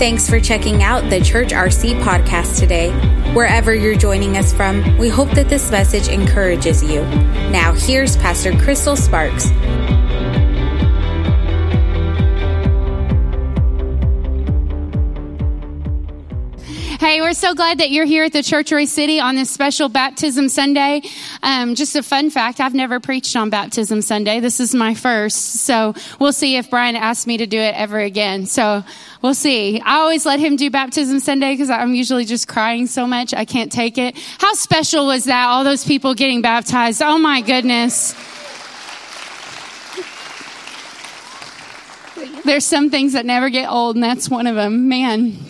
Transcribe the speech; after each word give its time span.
Thanks 0.00 0.30
for 0.30 0.40
checking 0.40 0.82
out 0.82 1.10
the 1.10 1.20
Church 1.20 1.50
RC 1.50 2.00
podcast 2.00 2.58
today. 2.58 2.90
Wherever 3.34 3.74
you're 3.74 3.98
joining 3.98 4.38
us 4.38 4.50
from, 4.50 4.96
we 4.96 5.10
hope 5.10 5.28
that 5.32 5.50
this 5.50 5.70
message 5.70 6.08
encourages 6.08 6.82
you. 6.82 7.02
Now, 7.50 7.74
here's 7.74 8.16
Pastor 8.16 8.56
Crystal 8.56 8.96
Sparks. 8.96 9.50
Hey, 17.00 17.22
we're 17.22 17.32
so 17.32 17.54
glad 17.54 17.78
that 17.78 17.90
you're 17.90 18.04
here 18.04 18.24
at 18.24 18.34
the 18.34 18.42
Church 18.42 18.72
RC 18.72 19.22
on 19.22 19.34
this 19.34 19.48
special 19.48 19.88
Baptism 19.88 20.50
Sunday. 20.50 21.00
Um, 21.42 21.74
just 21.74 21.96
a 21.96 22.02
fun 22.02 22.28
fact, 22.28 22.60
I've 22.60 22.74
never 22.74 23.00
preached 23.00 23.34
on 23.36 23.48
Baptism 23.48 24.02
Sunday. 24.02 24.40
This 24.40 24.60
is 24.60 24.74
my 24.74 24.92
first. 24.92 25.62
So 25.62 25.94
we'll 26.18 26.34
see 26.34 26.56
if 26.56 26.68
Brian 26.68 26.96
asks 26.96 27.26
me 27.26 27.38
to 27.38 27.46
do 27.46 27.58
it 27.58 27.74
ever 27.74 27.98
again. 27.98 28.44
So 28.44 28.84
we'll 29.22 29.32
see. 29.32 29.80
I 29.80 29.94
always 29.94 30.26
let 30.26 30.40
him 30.40 30.56
do 30.56 30.68
Baptism 30.68 31.20
Sunday 31.20 31.54
because 31.54 31.70
I'm 31.70 31.94
usually 31.94 32.26
just 32.26 32.46
crying 32.46 32.86
so 32.86 33.06
much. 33.06 33.32
I 33.32 33.46
can't 33.46 33.72
take 33.72 33.96
it. 33.96 34.18
How 34.36 34.52
special 34.52 35.06
was 35.06 35.24
that? 35.24 35.46
All 35.46 35.64
those 35.64 35.86
people 35.86 36.14
getting 36.14 36.42
baptized. 36.42 37.00
Oh 37.00 37.16
my 37.16 37.40
goodness. 37.40 38.14
There's 42.44 42.66
some 42.66 42.90
things 42.90 43.14
that 43.14 43.24
never 43.24 43.48
get 43.48 43.70
old, 43.70 43.96
and 43.96 44.04
that's 44.04 44.28
one 44.28 44.46
of 44.46 44.54
them. 44.54 44.88
Man, 44.88 45.49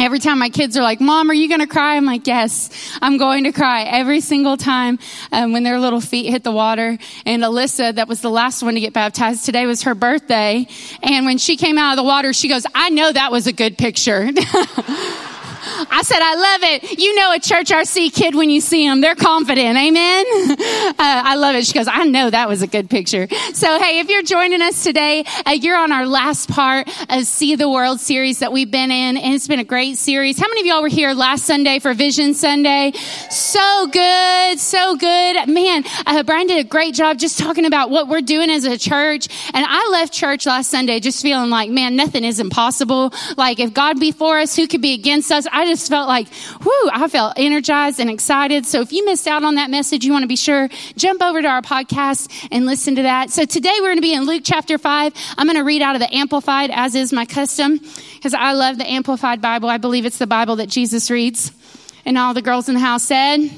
Every 0.00 0.18
time 0.18 0.38
my 0.38 0.48
kids 0.48 0.78
are 0.78 0.82
like, 0.82 0.98
Mom, 0.98 1.30
are 1.30 1.34
you 1.34 1.46
going 1.46 1.60
to 1.60 1.66
cry? 1.66 1.96
I'm 1.96 2.06
like, 2.06 2.26
Yes, 2.26 2.70
I'm 3.02 3.18
going 3.18 3.44
to 3.44 3.52
cry 3.52 3.82
every 3.82 4.22
single 4.22 4.56
time 4.56 4.98
um, 5.30 5.52
when 5.52 5.62
their 5.62 5.78
little 5.78 6.00
feet 6.00 6.30
hit 6.30 6.42
the 6.42 6.50
water. 6.50 6.96
And 7.26 7.42
Alyssa, 7.42 7.94
that 7.96 8.08
was 8.08 8.22
the 8.22 8.30
last 8.30 8.62
one 8.62 8.74
to 8.74 8.80
get 8.80 8.94
baptized, 8.94 9.44
today 9.44 9.66
was 9.66 9.82
her 9.82 9.94
birthday. 9.94 10.66
And 11.02 11.26
when 11.26 11.36
she 11.36 11.58
came 11.58 11.76
out 11.76 11.92
of 11.92 11.96
the 11.98 12.04
water, 12.04 12.32
she 12.32 12.48
goes, 12.48 12.64
I 12.74 12.88
know 12.88 13.12
that 13.12 13.30
was 13.30 13.46
a 13.46 13.52
good 13.52 13.76
picture. 13.76 14.30
I 15.62 16.02
said, 16.02 16.18
I 16.20 16.34
love 16.34 16.62
it. 16.62 16.98
You 16.98 17.14
know 17.14 17.32
a 17.32 17.38
church 17.38 17.68
RC 17.68 18.12
kid 18.14 18.34
when 18.34 18.50
you 18.50 18.60
see 18.60 18.88
them. 18.88 19.00
They're 19.00 19.14
confident. 19.14 19.76
Amen. 19.76 20.24
Uh, 20.90 21.22
I 21.24 21.36
love 21.36 21.54
it. 21.54 21.66
She 21.66 21.72
goes, 21.72 21.88
I 21.88 22.04
know 22.04 22.28
that 22.28 22.48
was 22.48 22.62
a 22.62 22.66
good 22.66 22.90
picture. 22.90 23.26
So, 23.54 23.78
hey, 23.78 24.00
if 24.00 24.08
you're 24.08 24.22
joining 24.22 24.60
us 24.60 24.82
today, 24.82 25.24
uh, 25.46 25.52
you're 25.52 25.76
on 25.76 25.92
our 25.92 26.06
last 26.06 26.48
part 26.50 26.88
of 27.08 27.24
See 27.24 27.54
the 27.56 27.68
World 27.70 28.00
series 28.00 28.40
that 28.40 28.52
we've 28.52 28.70
been 28.70 28.90
in. 28.90 29.16
And 29.16 29.34
it's 29.34 29.48
been 29.48 29.60
a 29.60 29.64
great 29.64 29.96
series. 29.96 30.38
How 30.38 30.48
many 30.48 30.60
of 30.60 30.66
y'all 30.66 30.82
were 30.82 30.88
here 30.88 31.12
last 31.14 31.44
Sunday 31.44 31.78
for 31.78 31.94
Vision 31.94 32.34
Sunday? 32.34 32.92
So 33.30 33.86
good. 33.86 34.58
So 34.58 34.96
good. 34.96 35.48
Man, 35.48 35.84
uh, 36.06 36.22
Brian 36.22 36.46
did 36.46 36.64
a 36.64 36.68
great 36.68 36.94
job 36.94 37.18
just 37.18 37.38
talking 37.38 37.64
about 37.64 37.90
what 37.90 38.08
we're 38.08 38.20
doing 38.20 38.50
as 38.50 38.64
a 38.64 38.76
church. 38.76 39.28
And 39.54 39.64
I 39.66 39.88
left 39.90 40.12
church 40.12 40.44
last 40.46 40.70
Sunday 40.70 41.00
just 41.00 41.22
feeling 41.22 41.50
like, 41.50 41.70
man, 41.70 41.96
nothing 41.96 42.24
is 42.24 42.40
impossible. 42.40 43.12
Like 43.36 43.58
if 43.58 43.72
God 43.72 43.98
be 43.98 44.12
for 44.12 44.38
us, 44.38 44.54
who 44.56 44.66
could 44.66 44.82
be 44.82 44.94
against 44.94 45.32
us? 45.32 45.46
I 45.52 45.66
just 45.66 45.88
felt 45.88 46.08
like, 46.08 46.28
whoo, 46.64 46.90
I 46.92 47.08
felt 47.08 47.34
energized 47.36 48.00
and 48.00 48.10
excited. 48.10 48.66
So 48.66 48.80
if 48.80 48.92
you 48.92 49.04
missed 49.04 49.26
out 49.26 49.44
on 49.44 49.56
that 49.56 49.70
message, 49.70 50.04
you 50.04 50.12
want 50.12 50.22
to 50.22 50.28
be 50.28 50.36
sure, 50.36 50.68
jump 50.96 51.22
over 51.22 51.42
to 51.42 51.48
our 51.48 51.62
podcast 51.62 52.48
and 52.50 52.66
listen 52.66 52.96
to 52.96 53.02
that. 53.02 53.30
So 53.30 53.44
today 53.44 53.74
we're 53.80 53.88
going 53.88 53.96
to 53.96 54.02
be 54.02 54.14
in 54.14 54.24
Luke 54.24 54.42
chapter 54.44 54.78
5. 54.78 55.12
I'm 55.36 55.46
going 55.46 55.56
to 55.56 55.64
read 55.64 55.82
out 55.82 55.94
of 55.94 56.00
the 56.00 56.14
Amplified, 56.14 56.70
as 56.72 56.94
is 56.94 57.12
my 57.12 57.26
custom, 57.26 57.78
because 58.14 58.34
I 58.34 58.52
love 58.52 58.78
the 58.78 58.90
Amplified 58.90 59.40
Bible. 59.40 59.68
I 59.68 59.78
believe 59.78 60.06
it's 60.06 60.18
the 60.18 60.26
Bible 60.26 60.56
that 60.56 60.68
Jesus 60.68 61.10
reads. 61.10 61.52
And 62.04 62.16
all 62.16 62.34
the 62.34 62.42
girls 62.42 62.68
in 62.68 62.74
the 62.74 62.80
house 62.80 63.02
said, 63.02 63.50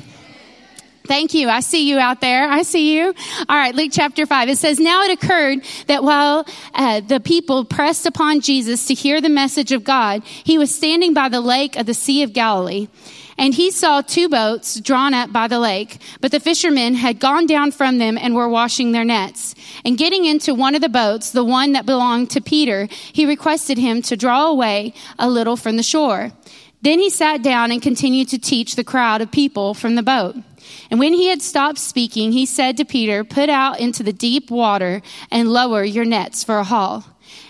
Thank 1.07 1.35
you. 1.35 1.49
I 1.49 1.61
see 1.61 1.89
you 1.89 1.99
out 1.99 2.21
there. 2.21 2.49
I 2.49 2.63
see 2.63 2.97
you. 2.97 3.15
All 3.49 3.57
right, 3.57 3.75
Luke 3.75 3.91
chapter 3.93 4.25
5. 4.25 4.49
It 4.49 4.59
says, 4.59 4.79
Now 4.79 5.03
it 5.03 5.11
occurred 5.11 5.65
that 5.89 6.05
while 6.05 6.47
uh, 6.75 7.01
the 7.01 7.19
people 7.21 7.65
pressed 7.65 8.07
upon 8.07 8.41
Jesus 8.41 8.87
to 8.87 8.95
hear 8.95 9.21
the 9.21 9.29
message 9.29 9.73
of 9.73 9.85
God, 9.85 10.23
he 10.25 10.59
was 10.59 10.75
standing 10.75 11.13
by 11.13 11.29
the 11.29 11.41
lake 11.41 11.77
of 11.77 11.87
the 11.87 11.95
Sea 11.95 12.23
of 12.23 12.33
Galilee. 12.33 12.89
And 13.39 13.55
he 13.55 13.71
saw 13.71 14.03
two 14.03 14.29
boats 14.29 14.79
drawn 14.79 15.15
up 15.15 15.33
by 15.33 15.49
the 15.49 15.59
lake, 15.59 15.99
but 16.21 16.31
the 16.31 16.39
fishermen 16.39 16.95
had 16.95 17.19
gone 17.19 17.47
down 17.47 17.73
from 17.73 17.99
them 17.99 18.19
and 18.19 18.35
were 18.35 18.49
washing 18.49 18.93
their 18.93 19.05
nets. 19.05 19.55
And 19.85 19.99
getting 19.99 20.25
into 20.25 20.55
one 20.55 20.75
of 20.75 20.83
the 20.83 20.89
boats, 20.89 21.31
the 21.31 21.45
one 21.45 21.73
that 21.73 21.87
belonged 21.87 22.31
to 22.31 22.41
Peter, 22.41 22.87
he 22.91 23.27
requested 23.27 23.79
him 23.79 24.03
to 24.03 24.17
draw 24.17 24.47
away 24.47 24.95
a 25.19 25.29
little 25.29 25.57
from 25.57 25.77
the 25.77 25.83
shore. 25.83 26.33
Then 26.83 26.99
he 26.99 27.11
sat 27.11 27.43
down 27.43 27.71
and 27.71 27.81
continued 27.81 28.29
to 28.29 28.39
teach 28.39 28.77
the 28.77 28.85
crowd 28.85 29.21
of 29.21 29.31
people 29.31 29.73
from 29.73 29.95
the 29.95 30.03
boat. 30.03 30.37
And 30.91 31.01
when 31.01 31.13
he 31.15 31.29
had 31.29 31.43
stopped 31.43 31.79
speaking, 31.79 32.33
he 32.33 32.47
said 32.47 32.77
to 32.77 32.85
Peter, 32.85 33.25
Put 33.25 33.49
out 33.49 33.81
into 33.81 34.03
the 34.03 34.13
deep 34.13 34.51
water 34.51 35.03
and 35.31 35.53
lower 35.53 35.85
your 35.85 36.05
nets 36.05 36.45
for 36.45 36.59
a 36.59 36.65
haul. 36.65 37.05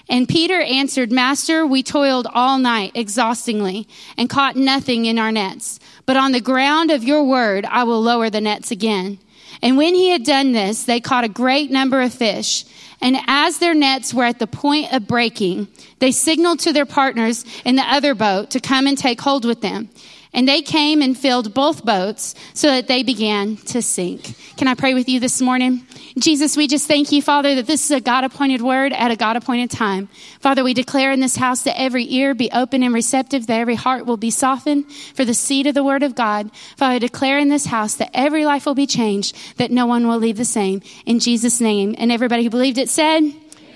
And 0.08 0.28
Peter 0.28 0.60
answered, 0.60 1.12
Master, 1.12 1.66
we 1.66 1.82
toiled 1.82 2.26
all 2.32 2.58
night 2.58 2.92
exhaustingly 2.94 3.88
and 4.16 4.28
caught 4.28 4.56
nothing 4.56 5.06
in 5.06 5.18
our 5.18 5.32
nets. 5.32 5.80
But 6.06 6.16
on 6.16 6.32
the 6.32 6.40
ground 6.40 6.90
of 6.90 7.04
your 7.04 7.24
word, 7.24 7.64
I 7.64 7.84
will 7.84 8.02
lower 8.02 8.28
the 8.28 8.40
nets 8.40 8.70
again. 8.70 9.18
And 9.62 9.76
when 9.76 9.94
he 9.94 10.10
had 10.10 10.24
done 10.24 10.52
this, 10.52 10.84
they 10.84 11.00
caught 11.00 11.24
a 11.24 11.28
great 11.28 11.70
number 11.70 12.02
of 12.02 12.12
fish. 12.12 12.64
And 13.00 13.16
as 13.26 13.58
their 13.58 13.74
nets 13.74 14.12
were 14.12 14.24
at 14.24 14.38
the 14.38 14.46
point 14.46 14.92
of 14.92 15.06
breaking, 15.06 15.68
they 15.98 16.12
signaled 16.12 16.60
to 16.60 16.72
their 16.72 16.86
partners 16.86 17.44
in 17.64 17.76
the 17.76 17.82
other 17.82 18.14
boat 18.14 18.50
to 18.50 18.60
come 18.60 18.86
and 18.86 18.98
take 18.98 19.20
hold 19.20 19.44
with 19.44 19.60
them. 19.60 19.88
And 20.34 20.48
they 20.48 20.62
came 20.62 21.02
and 21.02 21.16
filled 21.16 21.52
both 21.52 21.84
boats 21.84 22.34
so 22.54 22.68
that 22.68 22.88
they 22.88 23.02
began 23.02 23.56
to 23.56 23.82
sink. 23.82 24.34
Can 24.56 24.66
I 24.66 24.74
pray 24.74 24.94
with 24.94 25.06
you 25.08 25.20
this 25.20 25.42
morning? 25.42 25.86
Jesus, 26.18 26.56
we 26.56 26.66
just 26.66 26.88
thank 26.88 27.12
you, 27.12 27.20
Father, 27.20 27.54
that 27.56 27.66
this 27.66 27.84
is 27.84 27.90
a 27.90 28.00
God 28.00 28.24
appointed 28.24 28.62
word 28.62 28.94
at 28.94 29.10
a 29.10 29.16
God 29.16 29.36
appointed 29.36 29.70
time. 29.70 30.08
Father, 30.40 30.64
we 30.64 30.72
declare 30.72 31.12
in 31.12 31.20
this 31.20 31.36
house 31.36 31.62
that 31.64 31.78
every 31.78 32.10
ear 32.14 32.34
be 32.34 32.50
open 32.50 32.82
and 32.82 32.94
receptive, 32.94 33.46
that 33.46 33.60
every 33.60 33.74
heart 33.74 34.06
will 34.06 34.16
be 34.16 34.30
softened 34.30 34.90
for 35.14 35.26
the 35.26 35.34
seed 35.34 35.66
of 35.66 35.74
the 35.74 35.84
word 35.84 36.02
of 36.02 36.14
God. 36.14 36.50
Father, 36.76 36.98
declare 36.98 37.38
in 37.38 37.48
this 37.48 37.66
house 37.66 37.94
that 37.96 38.10
every 38.14 38.46
life 38.46 38.64
will 38.64 38.74
be 38.74 38.86
changed, 38.86 39.36
that 39.58 39.70
no 39.70 39.84
one 39.84 40.06
will 40.06 40.18
leave 40.18 40.38
the 40.38 40.44
same. 40.46 40.80
In 41.04 41.18
Jesus' 41.18 41.60
name. 41.60 41.94
And 41.98 42.10
everybody 42.10 42.44
who 42.44 42.50
believed 42.50 42.78
it 42.78 42.88
said, 42.88 43.22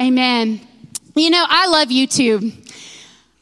Amen. 0.01 0.61
You 1.15 1.31
know, 1.31 1.45
I 1.47 1.67
love 1.69 1.89
YouTube. 1.89 2.53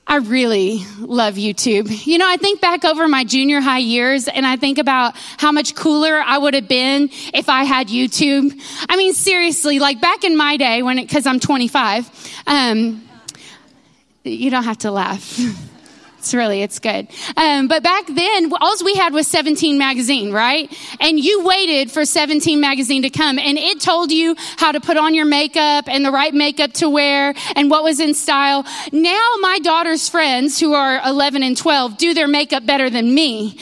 I 0.07 0.17
really 0.17 0.85
love 0.99 1.35
YouTube. 1.35 2.07
You 2.07 2.19
know, 2.19 2.29
I 2.29 2.37
think 2.37 2.61
back 2.61 2.85
over 2.85 3.09
my 3.09 3.25
junior 3.25 3.61
high 3.61 3.79
years 3.79 4.29
and 4.29 4.47
I 4.47 4.57
think 4.57 4.79
about 4.79 5.15
how 5.39 5.51
much 5.51 5.75
cooler 5.75 6.21
I 6.21 6.37
would 6.37 6.55
have 6.55 6.69
been 6.69 7.09
if 7.33 7.49
I 7.49 7.65
had 7.65 7.89
YouTube. 7.89 8.53
I 8.89 8.97
mean, 8.97 9.15
seriously, 9.15 9.79
like 9.79 10.01
back 10.01 10.25
in 10.25 10.37
my 10.37 10.57
day 10.57 10.83
when 10.83 10.99
it, 10.99 11.09
cause 11.09 11.27
I'm 11.27 11.41
25, 11.41 12.11
um, 12.47 13.03
you 14.25 14.51
don't 14.51 14.65
have 14.65 14.79
to 14.79 14.91
laugh. 14.91 15.39
It's 16.25 16.33
really, 16.33 16.63
it's 16.63 16.79
good. 16.79 17.09
Um, 17.37 17.69
but 17.69 17.83
back 17.83 18.07
then, 18.07 18.51
all 18.59 18.75
we 18.83 18.95
had 18.95 19.13
was 19.13 19.27
17 19.27 19.77
magazine, 19.77 20.33
right? 20.33 20.75
And 20.99 21.21
you 21.21 21.45
waited 21.45 21.91
for 21.91 22.07
17 22.07 22.63
magazine 22.63 23.03
to 23.03 23.11
come 23.11 23.39
and 23.39 23.59
it 23.59 23.79
told 23.79 24.11
you 24.11 24.35
how 24.57 24.73
to 24.73 24.81
put 24.81 24.97
on 24.97 25.13
your 25.13 25.27
makeup 25.27 25.85
and 25.87 26.03
the 26.03 26.11
right 26.11 26.33
makeup 26.33 26.73
to 26.75 26.89
wear 26.89 27.35
and 27.57 27.71
what 27.71 27.85
was 27.85 28.01
in 28.01 28.15
style. 28.15 28.65
Now 28.91 29.29
my 29.43 29.59
daughter's 29.63 30.09
friends 30.09 30.59
who 30.59 30.73
are 30.73 30.99
11 31.07 31.43
and 31.43 31.59
12 31.59 31.99
do 31.99 32.15
their 32.15 32.27
makeup 32.27 32.65
better 32.65 32.89
than 32.89 33.15
me. 33.15 33.59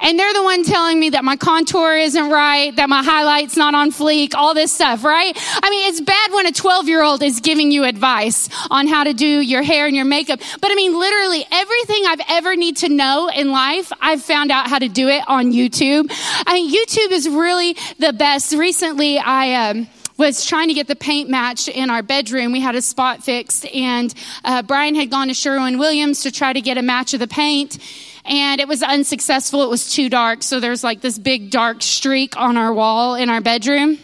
And 0.00 0.18
they're 0.18 0.32
the 0.32 0.42
one 0.42 0.64
telling 0.64 1.00
me 1.00 1.10
that 1.10 1.24
my 1.24 1.36
contour 1.36 1.96
isn't 1.96 2.30
right, 2.30 2.74
that 2.76 2.88
my 2.88 3.02
highlight's 3.02 3.56
not 3.56 3.74
on 3.74 3.90
fleek, 3.90 4.34
all 4.34 4.54
this 4.54 4.72
stuff, 4.72 5.04
right? 5.04 5.36
I 5.62 5.70
mean, 5.70 5.88
it's 5.88 6.00
bad 6.00 6.32
when 6.32 6.46
a 6.46 6.52
12 6.52 6.88
year 6.88 7.02
old 7.02 7.22
is 7.22 7.40
giving 7.40 7.70
you 7.70 7.84
advice 7.84 8.48
on 8.70 8.86
how 8.86 9.04
to 9.04 9.12
do 9.12 9.26
your 9.26 9.62
hair 9.62 9.86
and 9.86 9.96
your 9.96 10.04
makeup. 10.04 10.40
But 10.60 10.70
I 10.70 10.74
mean, 10.74 10.98
literally 10.98 11.44
everything 11.50 12.04
I've 12.06 12.20
ever 12.28 12.54
need 12.54 12.76
to 12.78 12.88
know 12.88 13.28
in 13.28 13.50
life, 13.50 13.92
I've 14.00 14.22
found 14.22 14.50
out 14.50 14.68
how 14.68 14.78
to 14.78 14.88
do 14.88 15.08
it 15.08 15.22
on 15.26 15.52
YouTube. 15.52 16.06
I 16.46 16.54
mean, 16.54 16.72
YouTube 16.72 17.10
is 17.10 17.28
really 17.28 17.76
the 17.98 18.12
best. 18.12 18.52
Recently, 18.52 19.18
I, 19.18 19.70
um, 19.70 19.88
was 20.18 20.44
trying 20.44 20.66
to 20.66 20.74
get 20.74 20.88
the 20.88 20.96
paint 20.96 21.30
match 21.30 21.68
in 21.68 21.90
our 21.90 22.02
bedroom. 22.02 22.50
We 22.50 22.60
had 22.60 22.74
a 22.74 22.82
spot 22.82 23.22
fixed 23.22 23.64
and 23.66 24.12
uh, 24.44 24.62
Brian 24.62 24.96
had 24.96 25.10
gone 25.10 25.28
to 25.28 25.34
Sherwin 25.34 25.78
Williams 25.78 26.22
to 26.22 26.32
try 26.32 26.52
to 26.52 26.60
get 26.60 26.76
a 26.76 26.82
match 26.82 27.14
of 27.14 27.20
the 27.20 27.28
paint 27.28 27.78
and 28.28 28.60
it 28.60 28.68
was 28.68 28.82
unsuccessful. 28.82 29.62
It 29.62 29.70
was 29.70 29.90
too 29.90 30.08
dark. 30.08 30.42
So 30.42 30.60
there's 30.60 30.84
like 30.84 31.00
this 31.00 31.18
big 31.18 31.50
dark 31.50 31.82
streak 31.82 32.36
on 32.36 32.56
our 32.56 32.72
wall 32.72 33.14
in 33.14 33.30
our 33.30 33.40
bedroom. 33.40 33.98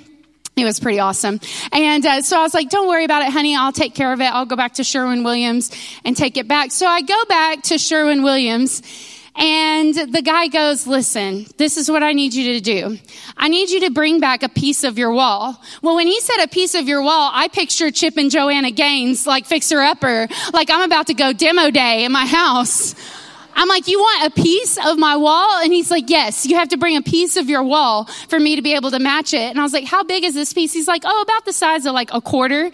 It 0.57 0.65
was 0.65 0.79
pretty 0.81 1.01
awesome. 1.01 1.41
And 1.73 2.07
uh, 2.07 2.23
so 2.23 2.39
I 2.39 2.43
was 2.43 2.55
like, 2.55 2.71
don't 2.71 2.89
worry 2.89 3.05
about 3.05 3.23
it, 3.23 3.31
honey. 3.31 3.57
I'll 3.57 3.73
take 3.73 3.95
care 3.95 4.13
of 4.13 4.21
it. 4.21 4.27
I'll 4.27 4.47
go 4.47 4.57
back 4.57 4.75
to 4.75 4.85
Sherwin 4.85 5.25
Williams 5.25 5.71
and 6.05 6.17
take 6.17 6.37
it 6.37 6.49
back. 6.49 6.71
So 6.71 6.87
I 6.87 7.03
go 7.03 7.25
back 7.27 7.63
to 7.65 7.79
Sherwin 7.79 8.23
Williams 8.23 8.83
and 9.37 9.95
the 9.95 10.23
guy 10.23 10.47
goes, 10.47 10.87
listen, 10.87 11.47
this 11.57 11.77
is 11.77 11.91
what 11.91 12.05
I 12.05 12.13
need 12.13 12.35
you 12.35 12.53
to 12.53 12.61
do. 12.61 12.99
I 13.37 13.49
need 13.49 13.69
you 13.71 13.81
to 13.81 13.91
bring 13.91 14.21
back 14.21 14.45
a 14.45 14.49
piece 14.49 14.85
of 14.85 14.97
your 14.97 15.13
wall. 15.13 15.61
Well, 15.83 15.97
when 15.97 16.07
he 16.07 16.21
said 16.21 16.45
a 16.45 16.47
piece 16.47 16.77
of 16.77 16.87
your 16.87 17.03
wall, 17.03 17.31
I 17.35 17.49
pictured 17.49 17.97
Chip 17.97 18.17
and 18.17 18.31
Joanna 18.31 18.71
Gaines 18.71 19.27
like 19.27 19.47
fixer 19.47 19.81
upper, 19.81 20.29
like 20.53 20.71
I'm 20.71 20.83
about 20.83 21.09
to 21.09 21.15
go 21.15 21.33
demo 21.33 21.71
day 21.71 22.05
in 22.05 22.13
my 22.13 22.27
house. 22.27 22.95
I'm 23.55 23.69
like, 23.69 23.89
you 23.89 23.99
want 23.99 24.27
a 24.27 24.43
piece 24.43 24.79
of 24.85 24.99
my 24.99 25.17
wall? 25.17 25.63
And 25.63 25.73
he's 25.73 25.91
like, 25.91 26.11
yes, 26.11 26.47
you 26.47 26.57
have 26.57 26.69
to 26.71 26.77
bring 26.77 26.97
a 26.97 27.03
piece 27.03 27.37
of 27.37 27.49
your 27.49 27.63
wall 27.63 28.05
for 28.29 28.39
me 28.39 28.57
to 28.57 28.63
be 28.63 28.75
able 28.75 28.91
to 28.91 28.99
match 28.99 29.33
it. 29.33 29.51
And 29.51 29.59
I 29.59 29.63
was 29.63 29.73
like, 29.73 29.85
how 29.85 30.05
big 30.05 30.25
is 30.25 30.35
this 30.35 30.53
piece? 30.53 30.73
He's 30.73 30.89
like, 30.89 31.03
oh, 31.05 31.23
about 31.23 31.45
the 31.45 31.53
size 31.53 31.87
of 31.87 31.95
like 31.95 32.13
a 32.13 32.21
quarter. 32.21 32.71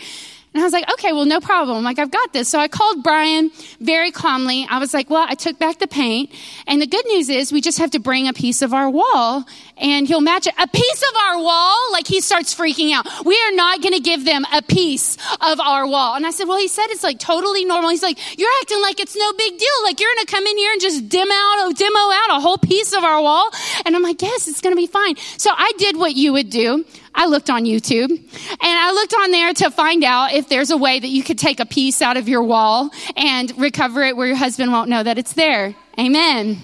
And 0.53 0.61
I 0.61 0.65
was 0.65 0.73
like, 0.73 0.91
okay, 0.95 1.13
well, 1.13 1.27
no 1.27 1.39
problem. 1.39 1.85
Like, 1.85 2.01
I've 2.01 2.11
got 2.11 2.33
this. 2.33 2.49
So 2.49 2.59
I 2.59 2.67
called 2.67 3.05
Brian 3.05 3.53
very 3.79 4.11
calmly. 4.11 4.67
I 4.69 4.81
was 4.81 4.93
like, 4.93 5.09
well, 5.09 5.25
I 5.29 5.35
took 5.35 5.61
back 5.61 5.79
the 5.79 5.87
paint. 5.87 6.31
And 6.67 6.83
the 6.83 6.89
good 6.89 7.07
news 7.07 7.29
is 7.29 7.53
we 7.53 7.61
just 7.61 7.79
have 7.79 7.93
to 7.93 8.01
bring 8.01 8.27
a 8.27 8.33
piece 8.33 8.61
of 8.61 8.75
our 8.75 8.91
wall 8.91 9.45
and 9.77 10.09
he'll 10.09 10.21
match 10.21 10.49
it. 10.49 10.55
A 10.59 10.67
piece 10.67 11.03
of 11.03 11.17
our 11.25 11.39
wall? 11.39 11.93
Like, 11.93 12.09
he 12.09 12.21
starts 12.21 12.53
freaking 12.53 12.93
out. 12.93 13.07
We 13.25 13.41
are 13.47 13.53
not 13.53 13.81
going 13.81 13.95
to 13.95 14.01
give 14.01 14.25
them 14.25 14.45
a 14.53 14.61
piece 14.61 15.17
of 15.41 15.61
our 15.61 15.87
wall. 15.87 16.17
And 16.17 16.27
I 16.27 16.33
said, 16.33 16.49
well, 16.49 16.59
he 16.59 16.67
said 16.67 16.87
it's 16.89 17.05
like 17.05 17.21
totally 17.21 17.65
normal. 17.65 17.91
He's 17.91 18.03
like, 18.03 18.19
you're 18.37 18.51
acting 18.61 18.83
like 18.83 18.99
it's 18.99 19.17
no 19.17 19.33
big 19.35 19.57
deal. 19.57 19.69
Like, 19.85 20.01
you're 20.01 20.13
going 20.13 20.27
to 20.27 20.33
come 20.33 20.47
in 20.49 20.59
here 20.59 20.73
and 20.73 20.81
just 20.81 21.09
dim 21.09 21.31
out, 21.31 21.55
oh, 21.59 21.73
demo 21.77 21.99
out 21.99 22.39
a 22.39 22.41
whole 22.41 22.59
piece 22.59 22.93
of 22.93 23.05
our 23.05 23.23
wall. 23.23 23.51
And 23.87 23.95
I'm 23.95 24.03
like, 24.03 24.21
yes, 24.21 24.49
it's 24.49 24.61
going 24.61 24.75
to 24.75 24.81
be 24.81 24.89
fine. 24.89 25.15
So 25.37 25.53
I 25.57 25.73
did 25.79 25.97
what 25.97 26.17
you 26.17 26.33
would 26.33 26.51
do. 26.51 26.85
I 27.15 27.27
looked 27.27 27.51
on 27.51 27.65
YouTube 27.65 28.11
and 28.11 28.59
I 28.63 28.93
looked 28.93 29.15
on 29.15 29.31
there 29.31 29.53
to 29.55 29.71
find 29.71 30.05
out 30.05 30.33
if 30.33 30.49
there's 30.49 30.71
a 30.71 30.77
way 30.77 30.99
that 30.99 31.09
you 31.09 31.23
could 31.23 31.39
take 31.39 31.61
a 31.61 31.67
piece 31.67 32.01
out 32.03 32.17
of 32.17 32.29
your 32.29 32.43
wall 32.43 32.91
and 33.17 33.57
recover 33.59 34.03
it 34.03 34.17
where 34.17 34.27
your 34.27 34.37
husband 34.37 34.73
won't 34.73 34.89
know 34.89 35.03
that 35.03 35.19
it's 35.19 35.33
there. 35.35 35.75
Amen. 35.99 36.59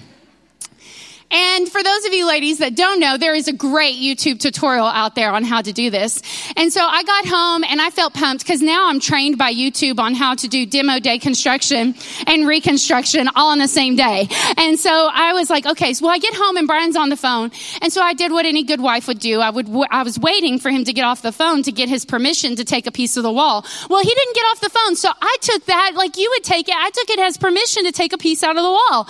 And 1.29 1.67
for 1.67 1.83
those 1.83 2.05
of 2.05 2.13
you 2.13 2.25
ladies 2.25 2.59
that 2.59 2.75
don't 2.75 2.99
know, 2.99 3.17
there 3.17 3.35
is 3.35 3.47
a 3.47 3.53
great 3.53 3.95
YouTube 3.95 4.39
tutorial 4.39 4.85
out 4.85 5.15
there 5.15 5.31
on 5.31 5.43
how 5.43 5.61
to 5.61 5.73
do 5.73 5.89
this. 5.89 6.21
And 6.55 6.71
so 6.71 6.81
I 6.81 7.03
got 7.03 7.25
home 7.25 7.63
and 7.65 7.81
I 7.81 7.89
felt 7.89 8.13
pumped 8.13 8.43
because 8.43 8.61
now 8.61 8.89
I'm 8.89 8.99
trained 8.99 9.37
by 9.37 9.53
YouTube 9.53 9.99
on 9.99 10.13
how 10.13 10.35
to 10.35 10.47
do 10.47 10.65
demo 10.65 10.99
day 10.99 11.19
construction 11.19 11.95
and 12.27 12.47
reconstruction 12.47 13.27
all 13.35 13.49
on 13.49 13.59
the 13.59 13.67
same 13.67 13.95
day. 13.95 14.29
And 14.55 14.79
so 14.79 15.09
I 15.13 15.33
was 15.33 15.49
like, 15.49 15.65
okay, 15.65 15.93
so 15.93 16.05
well, 16.05 16.15
I 16.15 16.19
get 16.19 16.33
home 16.33 16.55
and 16.55 16.65
Brian's 16.65 16.95
on 16.95 17.09
the 17.09 17.17
phone. 17.17 17.51
And 17.81 17.91
so 17.91 18.01
I 18.01 18.13
did 18.13 18.31
what 18.31 18.45
any 18.45 18.63
good 18.63 18.79
wife 18.79 19.07
would 19.07 19.19
do. 19.19 19.41
I 19.41 19.49
would, 19.49 19.67
I 19.91 20.03
was 20.03 20.17
waiting 20.17 20.59
for 20.59 20.69
him 20.69 20.85
to 20.85 20.93
get 20.93 21.03
off 21.03 21.21
the 21.21 21.33
phone 21.33 21.63
to 21.63 21.71
get 21.73 21.89
his 21.89 22.05
permission 22.05 22.55
to 22.55 22.63
take 22.63 22.87
a 22.87 22.91
piece 22.91 23.17
of 23.17 23.23
the 23.23 23.31
wall. 23.31 23.65
Well, 23.89 24.01
he 24.01 24.13
didn't 24.13 24.35
get 24.35 24.43
off 24.43 24.61
the 24.61 24.69
phone. 24.69 24.95
So 24.95 25.09
I 25.21 25.37
took 25.41 25.65
that 25.65 25.91
like 25.95 26.17
you 26.17 26.29
would 26.35 26.43
take 26.43 26.69
it. 26.69 26.75
I 26.75 26.89
took 26.91 27.09
it 27.09 27.19
as 27.19 27.37
permission 27.37 27.83
to 27.83 27.91
take 27.91 28.13
a 28.13 28.17
piece 28.17 28.43
out 28.43 28.55
of 28.55 28.63
the 28.63 28.71
wall. 28.71 29.07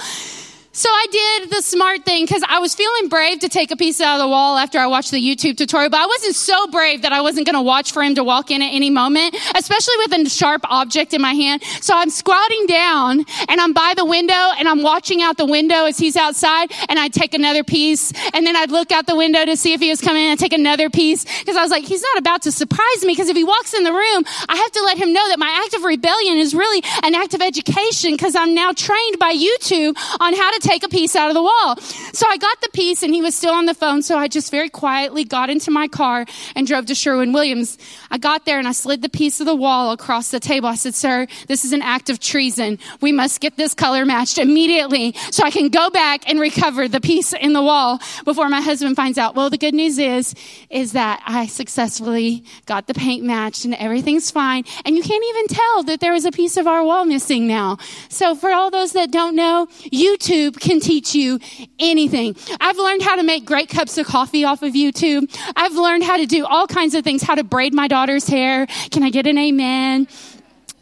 So 0.78 0.90
I 0.92 1.08
did 1.12 1.50
the 1.50 1.64
smart 1.64 2.06
thing 2.06 2.24
because 2.24 2.44
I 2.48 2.60
was 2.60 2.76
feeling 2.76 3.10
brave 3.10 3.40
to 3.40 3.50
take 3.50 3.72
a 3.72 3.76
piece 3.76 4.00
out 4.00 4.20
of 4.20 4.22
the 4.24 4.28
wall 4.28 4.60
after 4.60 4.78
I 4.78 4.86
watched 4.86 5.10
the 5.10 5.18
YouTube 5.18 5.58
tutorial, 5.58 5.90
but 5.90 6.00
I 6.00 6.06
wasn't 6.06 6.36
so 6.36 6.68
brave 6.68 7.02
that 7.02 7.12
I 7.12 7.22
wasn't 7.22 7.48
going 7.48 7.56
to 7.56 7.64
watch 7.64 7.92
for 7.92 8.04
him 8.04 8.14
to 8.14 8.24
walk 8.24 8.52
in 8.52 8.62
at 8.62 8.72
any 8.72 8.92
moment, 8.92 9.36
especially 9.56 9.96
with 10.06 10.14
a 10.14 10.30
sharp 10.30 10.62
object 10.70 11.16
in 11.16 11.22
my 11.24 11.34
hand. 11.34 11.64
So 11.82 11.98
I'm 11.98 12.12
squatting 12.12 12.68
down 12.68 13.26
and 13.50 13.60
I'm 13.60 13.74
by 13.74 13.96
the 13.98 14.06
window 14.06 14.36
and 14.60 14.70
I'm 14.70 14.84
watching 14.84 15.24
out 15.24 15.38
the 15.38 15.48
window 15.48 15.86
as 15.86 15.98
he's 15.98 16.16
outside 16.16 16.72
and 16.90 17.00
I'd 17.00 17.12
take 17.12 17.34
another 17.34 17.64
piece 17.64 18.14
and 18.36 18.46
then 18.46 18.56
I'd 18.56 18.70
look 18.70 18.92
out 18.92 19.08
the 19.08 19.16
window 19.16 19.46
to 19.46 19.58
see 19.58 19.74
if 19.74 19.82
he 19.82 19.90
was 19.90 20.00
coming 20.00 20.26
in 20.26 20.30
and 20.30 20.40
take 20.40 20.54
another 20.54 20.92
piece 20.92 21.26
because 21.40 21.58
I 21.58 21.64
was 21.64 21.72
like, 21.72 21.86
he's 21.86 22.04
not 22.04 22.20
about 22.20 22.44
to 22.44 22.52
surprise 22.52 23.02
me 23.02 23.14
because 23.14 23.30
if 23.30 23.36
he 23.36 23.44
walks 23.44 23.74
in 23.74 23.82
the 23.82 23.94
room, 23.94 24.24
I 24.48 24.56
have 24.56 24.72
to 24.74 24.84
let 24.84 25.00
him 25.00 25.12
know 25.12 25.28
that 25.30 25.40
my 25.40 25.60
act 25.66 25.74
of 25.74 25.84
rebellion 25.84 26.38
is 26.38 26.54
really 26.54 26.84
an 27.02 27.16
act 27.16 27.34
of 27.34 27.42
education 27.42 28.12
because 28.12 28.36
I'm 28.36 28.54
now 28.54 28.74
trained 28.74 29.18
by 29.18 29.34
YouTube 29.34 29.98
on 30.20 30.36
how 30.36 30.52
to 30.52 30.67
take 30.68 30.84
a 30.84 30.90
piece 30.90 31.16
out 31.16 31.30
of 31.30 31.34
the 31.34 31.42
wall. 31.42 31.78
So 31.78 32.28
I 32.28 32.38
got 32.38 32.60
the 32.62 32.70
piece 32.70 33.04
and 33.04 33.14
he 33.14 33.22
was 33.22 33.36
still 33.36 33.54
on 33.54 33.66
the 33.66 33.74
phone. 33.74 34.02
So 34.02 34.18
I 34.18 34.28
just 34.28 34.52
very 34.52 34.70
quietly 34.70 35.24
got 35.24 35.50
into 35.50 35.72
my 35.72 35.88
car 35.88 36.26
and 36.56 36.68
drove 36.68 36.88
to 36.88 36.96
Sherwin 36.96 37.32
Williams. 37.32 37.78
I 38.12 38.18
got 38.18 38.46
there 38.46 38.60
and 38.60 38.68
I 38.68 38.74
slid 38.74 39.02
the 39.02 39.10
piece 39.10 39.40
of 39.40 39.46
the 39.46 39.56
wall 39.56 39.92
across 39.92 40.30
the 40.30 40.40
table. 40.40 40.68
I 40.68 40.76
said, 40.76 40.96
sir, 40.96 41.28
this 41.48 41.64
is 41.64 41.74
an 41.74 41.82
act 41.82 42.10
of 42.10 42.20
treason. 42.20 42.80
We 43.02 43.12
must 43.12 43.40
get 43.40 43.56
this 43.56 43.74
color 43.74 44.06
matched 44.06 44.38
immediately 44.38 45.14
so 45.32 45.44
I 45.44 45.52
can 45.52 45.70
go 45.70 45.90
back 45.90 46.30
and 46.30 46.40
recover 46.40 46.88
the 46.88 47.02
piece 47.02 47.34
in 47.34 47.54
the 47.54 47.62
wall 47.62 48.00
before 48.26 48.50
my 48.50 48.62
husband 48.62 48.96
finds 48.96 49.18
out. 49.18 49.36
Well, 49.36 49.50
the 49.50 49.58
good 49.58 49.74
news 49.74 49.98
is, 49.98 50.36
is 50.70 50.92
that 50.94 51.22
I 51.26 51.48
successfully 51.48 52.44
got 52.66 52.88
the 52.88 52.94
paint 52.94 53.24
matched 53.24 53.66
and 53.66 53.74
everything's 53.76 54.32
fine. 54.32 54.66
And 54.86 54.98
you 54.98 55.04
can't 55.04 55.24
even 55.24 55.48
tell 55.48 55.84
that 55.84 56.00
there 56.00 56.14
is 56.14 56.26
a 56.26 56.32
piece 56.32 56.58
of 56.58 56.68
our 56.68 56.84
wall 56.84 57.06
missing 57.06 57.48
now. 57.48 57.78
So 58.10 58.36
for 58.36 58.52
all 58.52 58.70
those 58.70 58.94
that 58.94 59.12
don't 59.12 59.36
know, 59.36 59.68
YouTube 59.92 60.57
can 60.58 60.80
teach 60.80 61.16
you 61.16 61.40
anything. 61.80 62.36
I've 62.60 62.78
learned 62.78 63.02
how 63.02 63.16
to 63.16 63.24
make 63.24 63.46
great 63.46 63.70
cups 63.70 63.98
of 63.98 64.08
coffee 64.08 64.44
off 64.44 64.64
of 64.64 64.74
YouTube. 64.74 65.30
I've 65.56 65.74
learned 65.74 66.04
how 66.04 66.18
to 66.18 66.26
do 66.26 66.46
all 66.46 66.68
kinds 66.68 66.96
of 66.96 67.04
things, 67.04 67.24
how 67.24 67.36
to 67.36 67.44
braid 67.44 67.74
my 67.74 67.88
daughter's 67.88 68.28
hair. 68.28 68.66
Can 68.92 69.04
I 69.04 69.10
get 69.10 69.28
an 69.28 69.38
amen? 69.38 70.08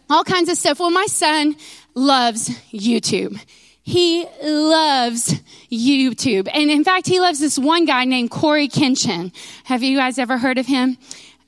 All 0.10 0.24
kinds 0.24 0.50
of 0.50 0.58
stuff. 0.58 0.80
Well, 0.80 0.92
my 0.92 1.08
son 1.08 1.56
loves 1.94 2.50
YouTube. 2.72 3.40
He 3.84 4.26
loves 4.44 5.36
YouTube. 5.72 6.50
And 6.52 6.72
in 6.72 6.84
fact, 6.84 7.06
he 7.08 7.20
loves 7.20 7.40
this 7.40 7.60
one 7.60 7.86
guy 7.86 8.06
named 8.06 8.32
Cory 8.32 8.68
Kenshin. 8.68 9.32
Have 9.66 9.84
you 9.84 9.98
guys 9.98 10.18
ever 10.18 10.38
heard 10.38 10.58
of 10.58 10.66
him? 10.66 10.98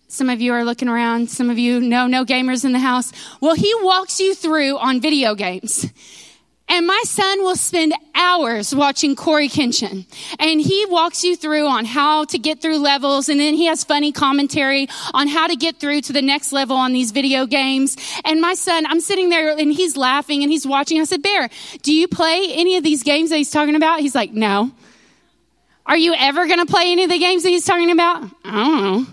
Some 0.07 0.30
of 0.30 0.39
you 0.39 0.53
are 0.53 0.63
looking 0.63 0.88
around. 0.88 1.30
Some 1.30 1.50
of 1.50 1.57
you 1.57 1.81
know 1.81 2.07
no 2.07 2.23
gamers 2.25 2.63
in 2.63 2.71
the 2.71 2.80
house. 2.80 3.12
Well, 3.41 3.56
he 3.56 3.73
walks 3.81 4.19
you 4.19 4.35
through 4.35 4.77
on 4.77 5.01
video 5.01 5.35
games. 5.35 5.91
And 6.69 6.85
my 6.85 7.01
son 7.05 7.43
will 7.43 7.55
spend 7.55 7.93
hours 8.13 8.75
watching 8.75 9.15
Cory 9.15 9.47
Kenshin. 9.47 10.05
And 10.37 10.59
he 10.59 10.85
walks 10.87 11.23
you 11.23 11.37
through 11.37 11.65
on 11.65 11.85
how 11.85 12.25
to 12.25 12.37
get 12.37 12.61
through 12.61 12.79
levels. 12.79 13.29
And 13.29 13.39
then 13.39 13.53
he 13.53 13.65
has 13.67 13.85
funny 13.85 14.11
commentary 14.11 14.89
on 15.13 15.29
how 15.29 15.47
to 15.47 15.55
get 15.55 15.79
through 15.79 16.01
to 16.01 16.13
the 16.13 16.21
next 16.21 16.51
level 16.51 16.75
on 16.75 16.91
these 16.91 17.11
video 17.11 17.45
games. 17.45 17.95
And 18.25 18.41
my 18.41 18.53
son, 18.53 18.85
I'm 18.85 18.99
sitting 18.99 19.29
there 19.29 19.57
and 19.57 19.71
he's 19.71 19.95
laughing 19.95 20.43
and 20.43 20.51
he's 20.51 20.67
watching. 20.67 20.99
I 20.99 21.05
said, 21.05 21.21
Bear, 21.21 21.49
do 21.83 21.93
you 21.93 22.07
play 22.07 22.51
any 22.53 22.75
of 22.75 22.83
these 22.83 23.03
games 23.03 23.29
that 23.29 23.37
he's 23.37 23.51
talking 23.51 23.75
about? 23.75 24.01
He's 24.01 24.15
like, 24.15 24.33
no. 24.33 24.71
Are 25.85 25.97
you 25.97 26.13
ever 26.15 26.47
going 26.47 26.59
to 26.59 26.65
play 26.65 26.91
any 26.91 27.05
of 27.05 27.09
the 27.09 27.17
games 27.17 27.43
that 27.43 27.49
he's 27.49 27.63
talking 27.63 27.91
about? 27.91 28.29
I 28.43 28.51
don't 28.51 28.81
know. 28.81 29.05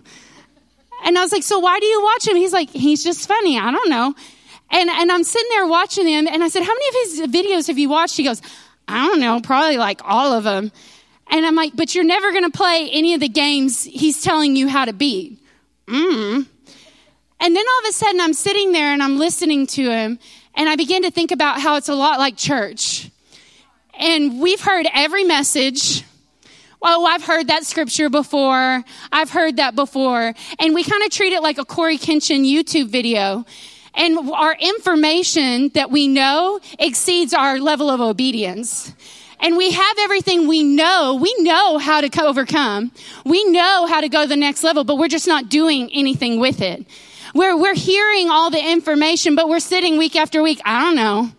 And 1.04 1.16
I 1.16 1.20
was 1.20 1.30
like, 1.30 1.44
so 1.44 1.60
why 1.60 1.78
do 1.78 1.86
you 1.86 2.02
watch 2.02 2.26
him? 2.26 2.34
He's 2.34 2.52
like, 2.52 2.70
he's 2.70 3.04
just 3.04 3.28
funny. 3.28 3.58
I 3.58 3.70
don't 3.70 3.90
know. 3.90 4.14
And, 4.74 4.90
and 4.90 5.12
I'm 5.12 5.22
sitting 5.22 5.48
there 5.50 5.68
watching 5.68 6.08
him, 6.08 6.26
and 6.26 6.42
I 6.42 6.48
said, 6.48 6.64
How 6.64 6.74
many 6.74 6.88
of 6.88 6.94
his 6.94 7.20
videos 7.32 7.68
have 7.68 7.78
you 7.78 7.88
watched? 7.88 8.16
He 8.16 8.24
goes, 8.24 8.42
I 8.88 9.06
don't 9.06 9.20
know, 9.20 9.40
probably 9.40 9.76
like 9.76 10.00
all 10.02 10.32
of 10.32 10.42
them. 10.42 10.72
And 11.30 11.46
I'm 11.46 11.54
like, 11.54 11.76
But 11.76 11.94
you're 11.94 12.02
never 12.02 12.32
going 12.32 12.42
to 12.42 12.50
play 12.50 12.90
any 12.92 13.14
of 13.14 13.20
the 13.20 13.28
games 13.28 13.84
he's 13.84 14.20
telling 14.20 14.56
you 14.56 14.66
how 14.66 14.84
to 14.84 14.92
beat. 14.92 15.38
Mm. 15.86 16.46
And 17.40 17.56
then 17.56 17.64
all 17.72 17.78
of 17.80 17.88
a 17.88 17.92
sudden, 17.92 18.20
I'm 18.20 18.32
sitting 18.32 18.72
there 18.72 18.92
and 18.92 19.00
I'm 19.00 19.16
listening 19.16 19.68
to 19.68 19.88
him, 19.88 20.18
and 20.56 20.68
I 20.68 20.74
begin 20.74 21.02
to 21.04 21.12
think 21.12 21.30
about 21.30 21.60
how 21.60 21.76
it's 21.76 21.88
a 21.88 21.94
lot 21.94 22.18
like 22.18 22.36
church. 22.36 23.10
And 23.96 24.40
we've 24.40 24.60
heard 24.60 24.88
every 24.92 25.22
message. 25.22 26.02
Oh, 26.82 27.06
I've 27.06 27.22
heard 27.22 27.46
that 27.46 27.64
scripture 27.64 28.10
before. 28.10 28.82
I've 29.12 29.30
heard 29.30 29.58
that 29.58 29.76
before. 29.76 30.34
And 30.58 30.74
we 30.74 30.82
kind 30.82 31.04
of 31.04 31.10
treat 31.10 31.32
it 31.32 31.42
like 31.42 31.58
a 31.58 31.64
Cory 31.64 31.96
Kenshin 31.96 32.44
YouTube 32.44 32.88
video. 32.88 33.44
And 33.96 34.30
our 34.30 34.56
information 34.58 35.68
that 35.70 35.90
we 35.90 36.08
know 36.08 36.60
exceeds 36.78 37.32
our 37.32 37.58
level 37.58 37.90
of 37.90 38.00
obedience. 38.00 38.92
And 39.40 39.56
we 39.56 39.70
have 39.72 39.96
everything 40.00 40.48
we 40.48 40.62
know. 40.62 41.18
We 41.20 41.34
know 41.40 41.78
how 41.78 42.00
to 42.00 42.22
overcome. 42.22 42.92
We 43.24 43.44
know 43.44 43.86
how 43.86 44.00
to 44.00 44.08
go 44.08 44.22
to 44.22 44.28
the 44.28 44.36
next 44.36 44.64
level, 44.64 44.84
but 44.84 44.96
we're 44.96 45.08
just 45.08 45.26
not 45.26 45.48
doing 45.48 45.90
anything 45.92 46.40
with 46.40 46.60
it. 46.62 46.86
We're, 47.34 47.56
we're 47.56 47.74
hearing 47.74 48.30
all 48.30 48.50
the 48.50 48.64
information, 48.64 49.34
but 49.34 49.48
we're 49.48 49.60
sitting 49.60 49.98
week 49.98 50.16
after 50.16 50.42
week. 50.42 50.60
I 50.64 50.80
don't 50.80 50.96
know. 50.96 51.30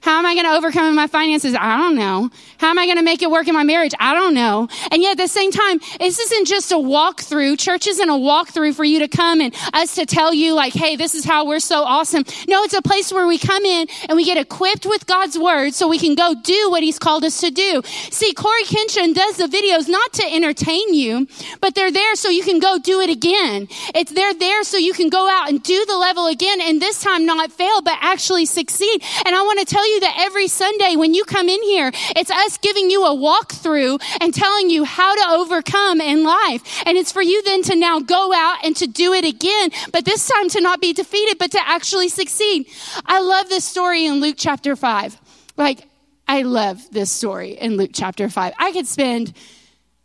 How 0.00 0.18
am 0.18 0.24
I 0.24 0.34
going 0.34 0.46
to 0.46 0.52
overcome 0.52 0.94
my 0.94 1.06
finances? 1.06 1.54
I 1.54 1.76
don't 1.76 1.96
know. 1.96 2.30
How 2.60 2.68
am 2.68 2.78
I 2.78 2.84
going 2.84 2.98
to 2.98 3.02
make 3.02 3.22
it 3.22 3.30
work 3.30 3.48
in 3.48 3.54
my 3.54 3.64
marriage? 3.64 3.94
I 3.98 4.12
don't 4.12 4.34
know. 4.34 4.68
And 4.92 5.00
yet 5.00 5.12
at 5.12 5.16
the 5.16 5.28
same 5.28 5.50
time, 5.50 5.80
this 5.98 6.18
isn't 6.18 6.46
just 6.46 6.70
a 6.72 6.74
walkthrough. 6.74 7.58
Church 7.58 7.86
isn't 7.86 8.06
a 8.06 8.12
walkthrough 8.12 8.74
for 8.74 8.84
you 8.84 8.98
to 8.98 9.08
come 9.08 9.40
and 9.40 9.54
us 9.72 9.94
to 9.94 10.04
tell 10.04 10.34
you 10.34 10.52
like, 10.52 10.74
hey, 10.74 10.94
this 10.94 11.14
is 11.14 11.24
how 11.24 11.46
we're 11.46 11.58
so 11.58 11.82
awesome. 11.82 12.22
No, 12.48 12.62
it's 12.64 12.74
a 12.74 12.82
place 12.82 13.14
where 13.14 13.26
we 13.26 13.38
come 13.38 13.64
in 13.64 13.88
and 14.10 14.14
we 14.14 14.26
get 14.26 14.36
equipped 14.36 14.84
with 14.84 15.06
God's 15.06 15.38
word 15.38 15.72
so 15.72 15.88
we 15.88 15.98
can 15.98 16.14
go 16.14 16.34
do 16.34 16.70
what 16.70 16.82
he's 16.82 16.98
called 16.98 17.24
us 17.24 17.40
to 17.40 17.50
do. 17.50 17.80
See, 18.10 18.34
Cory 18.34 18.64
Kenshin 18.64 19.14
does 19.14 19.38
the 19.38 19.46
videos 19.46 19.88
not 19.88 20.12
to 20.14 20.30
entertain 20.30 20.92
you, 20.92 21.28
but 21.62 21.74
they're 21.74 21.90
there 21.90 22.14
so 22.14 22.28
you 22.28 22.42
can 22.42 22.58
go 22.58 22.78
do 22.78 23.00
it 23.00 23.08
again. 23.08 23.68
It's 23.94 24.12
they're 24.12 24.34
there 24.34 24.64
so 24.64 24.76
you 24.76 24.92
can 24.92 25.08
go 25.08 25.30
out 25.30 25.48
and 25.48 25.62
do 25.62 25.86
the 25.86 25.96
level 25.96 26.26
again 26.26 26.60
and 26.60 26.78
this 26.78 27.00
time 27.00 27.24
not 27.24 27.50
fail, 27.50 27.80
but 27.80 27.96
actually 28.02 28.44
succeed. 28.44 29.02
And 29.24 29.34
I 29.34 29.40
want 29.44 29.60
to 29.60 29.64
tell 29.64 29.90
you 29.90 30.00
that 30.00 30.16
every 30.18 30.46
Sunday 30.46 30.96
when 30.96 31.14
you 31.14 31.24
come 31.24 31.48
in 31.48 31.62
here, 31.62 31.90
it's 32.16 32.30
us 32.30 32.49
giving 32.58 32.90
you 32.90 33.04
a 33.04 33.14
walkthrough 33.14 34.00
and 34.20 34.34
telling 34.34 34.70
you 34.70 34.84
how 34.84 35.14
to 35.14 35.40
overcome 35.40 36.00
in 36.00 36.24
life. 36.24 36.82
And 36.86 36.96
it's 36.96 37.12
for 37.12 37.22
you 37.22 37.42
then 37.42 37.62
to 37.64 37.76
now 37.76 38.00
go 38.00 38.32
out 38.32 38.64
and 38.64 38.76
to 38.76 38.86
do 38.86 39.12
it 39.12 39.24
again, 39.24 39.70
but 39.92 40.04
this 40.04 40.28
time 40.28 40.48
to 40.50 40.60
not 40.60 40.80
be 40.80 40.92
defeated, 40.92 41.38
but 41.38 41.52
to 41.52 41.60
actually 41.60 42.08
succeed. 42.08 42.68
I 43.06 43.20
love 43.20 43.48
this 43.48 43.64
story 43.64 44.06
in 44.06 44.20
Luke 44.20 44.36
chapter 44.38 44.76
5. 44.76 45.18
Like, 45.56 45.86
I 46.26 46.42
love 46.42 46.80
this 46.92 47.10
story 47.10 47.52
in 47.52 47.76
Luke 47.76 47.90
chapter 47.92 48.28
5. 48.28 48.54
I 48.58 48.72
could 48.72 48.86
spend 48.86 49.32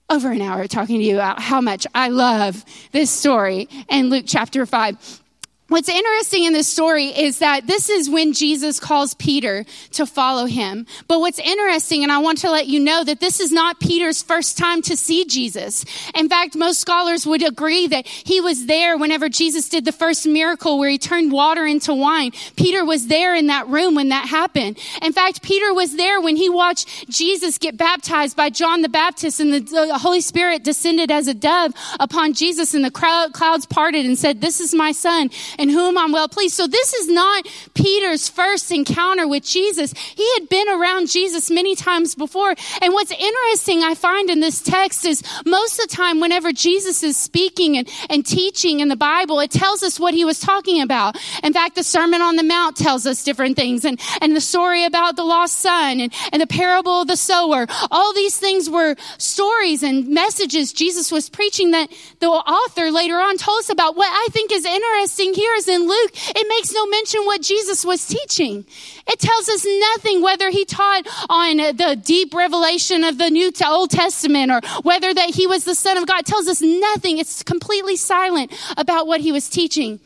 over 0.09 0.31
an 0.31 0.41
hour 0.41 0.67
talking 0.67 0.99
to 0.99 1.03
you 1.03 1.15
about 1.15 1.39
how 1.39 1.61
much 1.61 1.87
I 1.93 2.09
love 2.09 2.63
this 2.91 3.09
story 3.09 3.67
in 3.89 4.09
Luke 4.09 4.25
chapter 4.27 4.65
5. 4.65 5.21
What's 5.67 5.89
interesting 5.89 6.43
in 6.43 6.53
this 6.53 6.67
story 6.67 7.05
is 7.05 7.39
that 7.39 7.65
this 7.65 7.89
is 7.89 8.07
when 8.07 8.33
Jesus 8.33 8.79
calls 8.79 9.15
Peter 9.15 9.65
to 9.93 10.05
follow 10.05 10.45
him. 10.45 10.85
But 11.07 11.21
what's 11.21 11.39
interesting, 11.39 12.03
and 12.03 12.11
I 12.11 12.19
want 12.19 12.37
to 12.39 12.51
let 12.51 12.67
you 12.67 12.79
know 12.79 13.03
that 13.03 13.19
this 13.19 13.39
is 13.39 13.51
not 13.51 13.79
Peter's 13.79 14.21
first 14.21 14.59
time 14.59 14.83
to 14.83 14.95
see 14.95 15.25
Jesus. 15.25 15.83
In 16.13 16.29
fact, 16.29 16.55
most 16.55 16.79
scholars 16.79 17.25
would 17.25 17.41
agree 17.41 17.87
that 17.87 18.05
he 18.05 18.41
was 18.41 18.67
there 18.67 18.95
whenever 18.95 19.27
Jesus 19.27 19.67
did 19.67 19.85
the 19.85 19.91
first 19.91 20.27
miracle 20.27 20.77
where 20.77 20.89
he 20.89 20.99
turned 20.99 21.31
water 21.31 21.65
into 21.65 21.95
wine. 21.95 22.31
Peter 22.55 22.85
was 22.85 23.07
there 23.07 23.33
in 23.33 23.47
that 23.47 23.67
room 23.67 23.95
when 23.95 24.09
that 24.09 24.27
happened. 24.27 24.77
In 25.01 25.13
fact, 25.13 25.41
Peter 25.41 25.73
was 25.73 25.95
there 25.95 26.21
when 26.21 26.35
he 26.35 26.47
watched 26.47 27.09
Jesus 27.09 27.57
get 27.57 27.75
baptized 27.75 28.37
by 28.37 28.51
John 28.51 28.83
the 28.83 28.89
Baptist 28.89 29.39
and 29.39 29.51
the, 29.51 29.97
Holy 29.97 30.21
Spirit 30.21 30.63
descended 30.63 31.09
as 31.09 31.27
a 31.27 31.33
dove 31.33 31.73
upon 31.99 32.33
Jesus 32.33 32.75
and 32.75 32.85
the 32.85 32.91
clouds 32.91 33.65
parted 33.65 34.05
and 34.05 34.15
said, 34.15 34.41
this 34.41 34.61
is 34.61 34.75
my 34.75 34.91
son 34.91 35.31
in 35.57 35.69
whom 35.69 35.97
I'm 35.97 36.11
well 36.11 36.27
pleased. 36.27 36.55
So 36.55 36.67
this 36.67 36.93
is 36.93 37.07
not 37.07 37.47
Peter's 37.73 38.29
first 38.29 38.71
encounter 38.71 39.27
with 39.27 39.43
Jesus. 39.43 39.93
He 39.93 40.27
had 40.35 40.49
been 40.49 40.69
around 40.69 41.09
Jesus 41.09 41.49
many 41.49 41.75
times 41.75 42.15
before. 42.15 42.55
And 42.81 42.93
what's 42.93 43.11
interesting 43.11 43.83
I 43.83 43.95
find 43.95 44.29
in 44.29 44.39
this 44.39 44.61
text 44.61 45.05
is 45.05 45.23
most 45.45 45.79
of 45.79 45.89
the 45.89 45.95
time 45.95 46.19
whenever 46.19 46.51
Jesus 46.51 47.03
is 47.03 47.17
speaking 47.17 47.77
and, 47.77 47.89
and 48.09 48.25
teaching 48.25 48.79
in 48.79 48.87
the 48.87 48.95
Bible, 48.95 49.39
it 49.39 49.51
tells 49.51 49.83
us 49.83 49.99
what 49.99 50.13
he 50.13 50.25
was 50.25 50.39
talking 50.39 50.81
about. 50.81 51.17
In 51.43 51.53
fact, 51.53 51.75
the 51.75 51.83
Sermon 51.83 52.21
on 52.21 52.35
the 52.35 52.43
Mount 52.43 52.75
tells 52.75 53.05
us 53.05 53.23
different 53.23 53.55
things 53.55 53.85
and, 53.85 53.99
and 54.21 54.35
the 54.35 54.41
story 54.41 54.85
about 54.85 55.15
the 55.15 55.23
lost 55.23 55.59
son 55.59 55.99
and, 55.99 56.13
and 56.31 56.41
the 56.41 56.47
parable 56.47 57.01
of 57.01 57.07
the 57.07 57.17
sower. 57.17 57.67
All 57.91 58.13
these 58.13 58.37
things 58.37 58.69
were 58.69 58.95
stories 59.17 59.83
and 59.83 60.07
messages 60.09 60.73
Jesus 60.73 61.11
was 61.11 61.29
preaching 61.29 61.71
that 61.71 61.91
the 62.19 62.27
author 62.27 62.91
later 62.91 63.15
on 63.15 63.37
told 63.37 63.59
us 63.59 63.69
about. 63.69 63.95
What 63.95 64.09
I 64.11 64.27
think 64.31 64.51
is 64.51 64.65
interesting 64.65 65.33
here 65.33 65.44
is 65.53 65.67
in 65.67 65.87
Luke, 65.87 66.11
it 66.13 66.47
makes 66.49 66.73
no 66.73 66.85
mention 66.87 67.25
what 67.25 67.41
Jesus 67.41 67.85
was 67.85 68.05
teaching. 68.07 68.65
It 69.07 69.19
tells 69.19 69.47
us 69.47 69.65
nothing 69.65 70.21
whether 70.21 70.49
he 70.49 70.65
taught 70.65 71.07
on 71.29 71.57
the 71.57 71.99
deep 72.03 72.33
revelation 72.33 73.03
of 73.03 73.17
the 73.17 73.29
New 73.29 73.51
to 73.51 73.67
Old 73.67 73.91
Testament 73.91 74.51
or 74.51 74.61
whether 74.81 75.13
that 75.13 75.29
he 75.35 75.47
was 75.47 75.63
the 75.63 75.75
Son 75.75 75.97
of 75.97 76.07
God. 76.07 76.21
It 76.21 76.25
tells 76.25 76.47
us 76.47 76.61
nothing. 76.61 77.17
It's 77.17 77.43
completely 77.43 77.95
silent 77.95 78.53
about 78.77 79.07
what 79.07 79.21
he 79.21 79.31
was 79.31 79.49
teaching. 79.49 79.99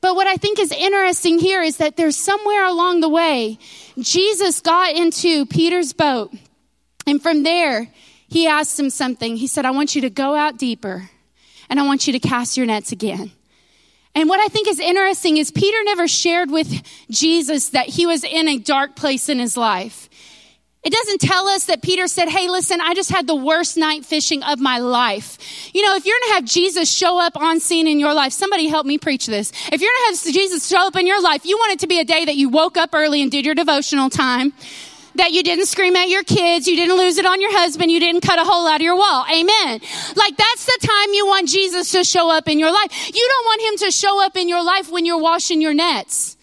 But 0.00 0.16
what 0.16 0.26
I 0.26 0.36
think 0.36 0.58
is 0.58 0.72
interesting 0.72 1.38
here 1.38 1.62
is 1.62 1.76
that 1.78 1.96
there's 1.96 2.16
somewhere 2.16 2.64
along 2.64 3.00
the 3.00 3.08
way, 3.08 3.58
Jesus 3.98 4.60
got 4.60 4.94
into 4.94 5.46
Peter's 5.46 5.92
boat. 5.92 6.34
And 7.06 7.22
from 7.22 7.44
there, 7.44 7.88
he 8.28 8.46
asked 8.46 8.78
him 8.78 8.90
something. 8.90 9.36
He 9.36 9.46
said, 9.46 9.64
I 9.64 9.70
want 9.70 9.94
you 9.94 10.02
to 10.02 10.10
go 10.10 10.34
out 10.34 10.58
deeper 10.58 11.08
and 11.68 11.78
I 11.78 11.84
want 11.84 12.06
you 12.06 12.12
to 12.14 12.18
cast 12.18 12.56
your 12.56 12.66
nets 12.66 12.92
again. 12.92 13.30
And 14.14 14.28
what 14.28 14.40
I 14.40 14.48
think 14.48 14.68
is 14.68 14.78
interesting 14.78 15.38
is 15.38 15.50
Peter 15.50 15.78
never 15.84 16.06
shared 16.06 16.50
with 16.50 16.82
Jesus 17.10 17.70
that 17.70 17.86
he 17.86 18.06
was 18.06 18.24
in 18.24 18.48
a 18.48 18.58
dark 18.58 18.94
place 18.94 19.28
in 19.28 19.38
his 19.38 19.56
life. 19.56 20.08
It 20.82 20.92
doesn't 20.92 21.20
tell 21.20 21.46
us 21.46 21.66
that 21.66 21.80
Peter 21.80 22.08
said, 22.08 22.28
Hey, 22.28 22.48
listen, 22.48 22.80
I 22.80 22.94
just 22.94 23.10
had 23.10 23.28
the 23.28 23.36
worst 23.36 23.76
night 23.76 24.04
fishing 24.04 24.42
of 24.42 24.58
my 24.58 24.78
life. 24.78 25.38
You 25.72 25.82
know, 25.82 25.94
if 25.94 26.04
you're 26.04 26.18
going 26.18 26.30
to 26.30 26.34
have 26.34 26.44
Jesus 26.44 26.92
show 26.92 27.20
up 27.20 27.36
on 27.36 27.60
scene 27.60 27.86
in 27.86 28.00
your 28.00 28.12
life, 28.12 28.32
somebody 28.32 28.66
help 28.66 28.84
me 28.84 28.98
preach 28.98 29.26
this. 29.26 29.52
If 29.70 29.80
you're 29.80 29.90
going 29.90 30.14
to 30.14 30.24
have 30.24 30.34
Jesus 30.34 30.66
show 30.66 30.84
up 30.86 30.96
in 30.96 31.06
your 31.06 31.22
life, 31.22 31.46
you 31.46 31.56
want 31.56 31.74
it 31.74 31.78
to 31.80 31.86
be 31.86 32.00
a 32.00 32.04
day 32.04 32.24
that 32.24 32.34
you 32.34 32.48
woke 32.48 32.76
up 32.76 32.90
early 32.94 33.22
and 33.22 33.30
did 33.30 33.46
your 33.46 33.54
devotional 33.54 34.10
time 34.10 34.52
that 35.16 35.32
you 35.32 35.42
didn't 35.42 35.66
scream 35.66 35.96
at 35.96 36.08
your 36.08 36.24
kids, 36.24 36.66
you 36.66 36.76
didn't 36.76 36.96
lose 36.96 37.18
it 37.18 37.26
on 37.26 37.40
your 37.40 37.52
husband, 37.52 37.90
you 37.90 38.00
didn't 38.00 38.22
cut 38.22 38.38
a 38.38 38.44
hole 38.44 38.66
out 38.66 38.76
of 38.76 38.82
your 38.82 38.96
wall. 38.96 39.24
Amen. 39.30 39.80
Like 40.16 40.36
that's 40.36 40.66
the 40.66 40.78
time 40.80 41.14
you 41.14 41.26
want 41.26 41.48
Jesus 41.48 41.90
to 41.92 42.04
show 42.04 42.30
up 42.30 42.48
in 42.48 42.58
your 42.58 42.72
life. 42.72 43.08
You 43.14 43.28
don't 43.28 43.46
want 43.46 43.62
him 43.62 43.86
to 43.86 43.92
show 43.92 44.24
up 44.24 44.36
in 44.36 44.48
your 44.48 44.64
life 44.64 44.90
when 44.90 45.04
you're 45.04 45.20
washing 45.20 45.60
your 45.60 45.74
nets 45.74 46.36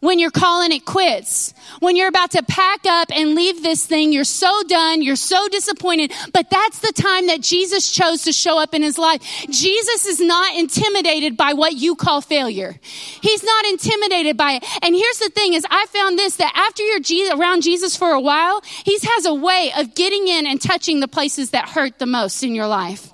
when 0.00 0.18
you're 0.18 0.30
calling 0.30 0.72
it 0.72 0.84
quits, 0.84 1.54
when 1.80 1.94
you're 1.94 2.08
about 2.08 2.32
to 2.32 2.42
pack 2.42 2.86
up 2.86 3.08
and 3.14 3.34
leave 3.34 3.62
this 3.62 3.84
thing, 3.86 4.12
you're 4.12 4.24
so 4.24 4.62
done, 4.66 5.02
you're 5.02 5.16
so 5.16 5.48
disappointed, 5.48 6.12
but 6.32 6.48
that's 6.50 6.78
the 6.80 6.92
time 6.92 7.26
that 7.26 7.40
Jesus 7.42 7.92
chose 7.92 8.22
to 8.22 8.32
show 8.32 8.58
up 8.58 8.74
in 8.74 8.82
his 8.82 8.98
life. 8.98 9.20
Jesus 9.50 10.06
is 10.06 10.20
not 10.20 10.56
intimidated 10.56 11.36
by 11.36 11.52
what 11.52 11.74
you 11.74 11.94
call 11.94 12.20
failure. 12.20 12.78
He's 12.82 13.44
not 13.44 13.64
intimidated 13.66 14.36
by 14.36 14.52
it. 14.52 14.64
And 14.82 14.94
here's 14.94 15.18
the 15.18 15.30
thing 15.30 15.52
is 15.52 15.66
I 15.70 15.86
found 15.86 16.18
this, 16.18 16.36
that 16.36 16.52
after 16.54 16.82
you're 16.82 17.38
around 17.38 17.62
Jesus 17.62 17.96
for 17.96 18.10
a 18.10 18.20
while, 18.20 18.62
he 18.84 18.98
has 19.02 19.26
a 19.26 19.34
way 19.34 19.72
of 19.76 19.94
getting 19.94 20.28
in 20.28 20.46
and 20.46 20.60
touching 20.60 21.00
the 21.00 21.08
places 21.08 21.50
that 21.50 21.68
hurt 21.68 21.98
the 21.98 22.06
most 22.06 22.42
in 22.42 22.54
your 22.54 22.66
life. 22.66 23.12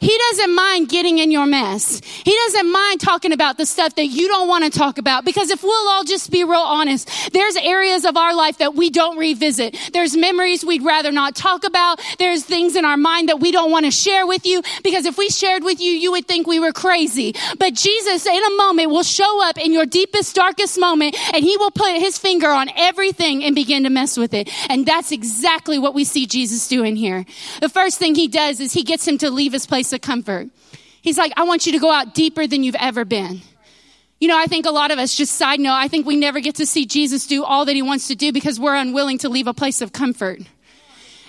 He 0.00 0.16
doesn't 0.30 0.54
mind 0.54 0.88
getting 0.88 1.18
in 1.18 1.30
your 1.30 1.46
mess. 1.46 2.00
He 2.04 2.34
doesn't 2.34 2.70
mind 2.70 3.00
talking 3.00 3.32
about 3.32 3.56
the 3.56 3.66
stuff 3.66 3.94
that 3.96 4.06
you 4.06 4.28
don't 4.28 4.48
want 4.48 4.64
to 4.64 4.70
talk 4.70 4.98
about 4.98 5.24
because 5.24 5.50
if 5.50 5.62
we'll 5.62 5.88
all 5.88 6.04
just 6.04 6.30
be 6.30 6.44
real 6.44 6.60
honest, 6.60 7.32
there's 7.32 7.56
areas 7.56 8.04
of 8.04 8.16
our 8.16 8.34
life 8.34 8.58
that 8.58 8.74
we 8.74 8.90
don't 8.90 9.16
revisit. 9.16 9.76
There's 9.92 10.16
memories 10.16 10.64
we'd 10.64 10.82
rather 10.82 11.10
not 11.10 11.34
talk 11.34 11.64
about. 11.64 12.00
There's 12.18 12.44
things 12.44 12.76
in 12.76 12.84
our 12.84 12.96
mind 12.96 13.28
that 13.28 13.40
we 13.40 13.52
don't 13.52 13.70
want 13.70 13.86
to 13.86 13.90
share 13.90 14.26
with 14.26 14.46
you 14.46 14.62
because 14.82 15.06
if 15.06 15.16
we 15.16 15.28
shared 15.28 15.64
with 15.64 15.80
you, 15.80 15.90
you 15.90 16.12
would 16.12 16.26
think 16.26 16.46
we 16.46 16.60
were 16.60 16.72
crazy. 16.72 17.34
But 17.58 17.74
Jesus 17.74 18.26
in 18.26 18.44
a 18.44 18.56
moment 18.56 18.90
will 18.90 19.02
show 19.02 19.48
up 19.48 19.58
in 19.58 19.72
your 19.72 19.86
deepest, 19.86 20.34
darkest 20.34 20.78
moment 20.78 21.16
and 21.34 21.44
he 21.44 21.56
will 21.56 21.70
put 21.70 21.96
his 21.98 22.18
finger 22.18 22.48
on 22.48 22.68
everything 22.76 23.44
and 23.44 23.54
begin 23.54 23.84
to 23.84 23.90
mess 23.90 24.16
with 24.16 24.34
it. 24.34 24.50
And 24.70 24.86
that's 24.86 25.12
exactly 25.12 25.78
what 25.78 25.94
we 25.94 26.04
see 26.04 26.26
Jesus 26.26 26.68
doing 26.68 26.96
here. 26.96 27.24
The 27.60 27.68
first 27.68 27.98
thing 27.98 28.14
he 28.14 28.28
does 28.28 28.60
is 28.60 28.72
he 28.72 28.82
gets 28.82 29.06
him 29.06 29.18
to 29.18 29.30
leave 29.30 29.52
his 29.52 29.66
place 29.66 29.92
of 29.94 30.00
comfort. 30.00 30.48
He's 31.00 31.18
like, 31.18 31.32
I 31.36 31.44
want 31.44 31.66
you 31.66 31.72
to 31.72 31.78
go 31.78 31.90
out 31.90 32.14
deeper 32.14 32.46
than 32.46 32.62
you've 32.62 32.74
ever 32.76 33.04
been. 33.04 33.42
You 34.20 34.28
know, 34.28 34.38
I 34.38 34.46
think 34.46 34.64
a 34.64 34.70
lot 34.70 34.90
of 34.90 34.98
us, 34.98 35.14
just 35.14 35.34
side 35.34 35.60
note, 35.60 35.74
I 35.74 35.88
think 35.88 36.06
we 36.06 36.16
never 36.16 36.40
get 36.40 36.56
to 36.56 36.66
see 36.66 36.86
Jesus 36.86 37.26
do 37.26 37.44
all 37.44 37.64
that 37.64 37.74
he 37.74 37.82
wants 37.82 38.08
to 38.08 38.14
do 38.14 38.32
because 38.32 38.58
we're 38.58 38.74
unwilling 38.74 39.18
to 39.18 39.28
leave 39.28 39.46
a 39.46 39.54
place 39.54 39.80
of 39.80 39.92
comfort. 39.92 40.40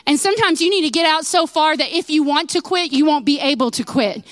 And 0.08 0.20
sometimes 0.20 0.62
you 0.62 0.70
need 0.70 0.84
to 0.84 0.92
get 0.92 1.06
out 1.06 1.26
so 1.26 1.48
far 1.48 1.76
that 1.76 1.92
if 1.92 2.10
you 2.10 2.24
want 2.24 2.52
to 2.52 2.62
quit, 2.62 2.92
you 2.92 3.06
won't 3.06 3.26
be 3.26 3.40
able 3.40 3.72
to 3.72 3.84
quit. 3.84 4.24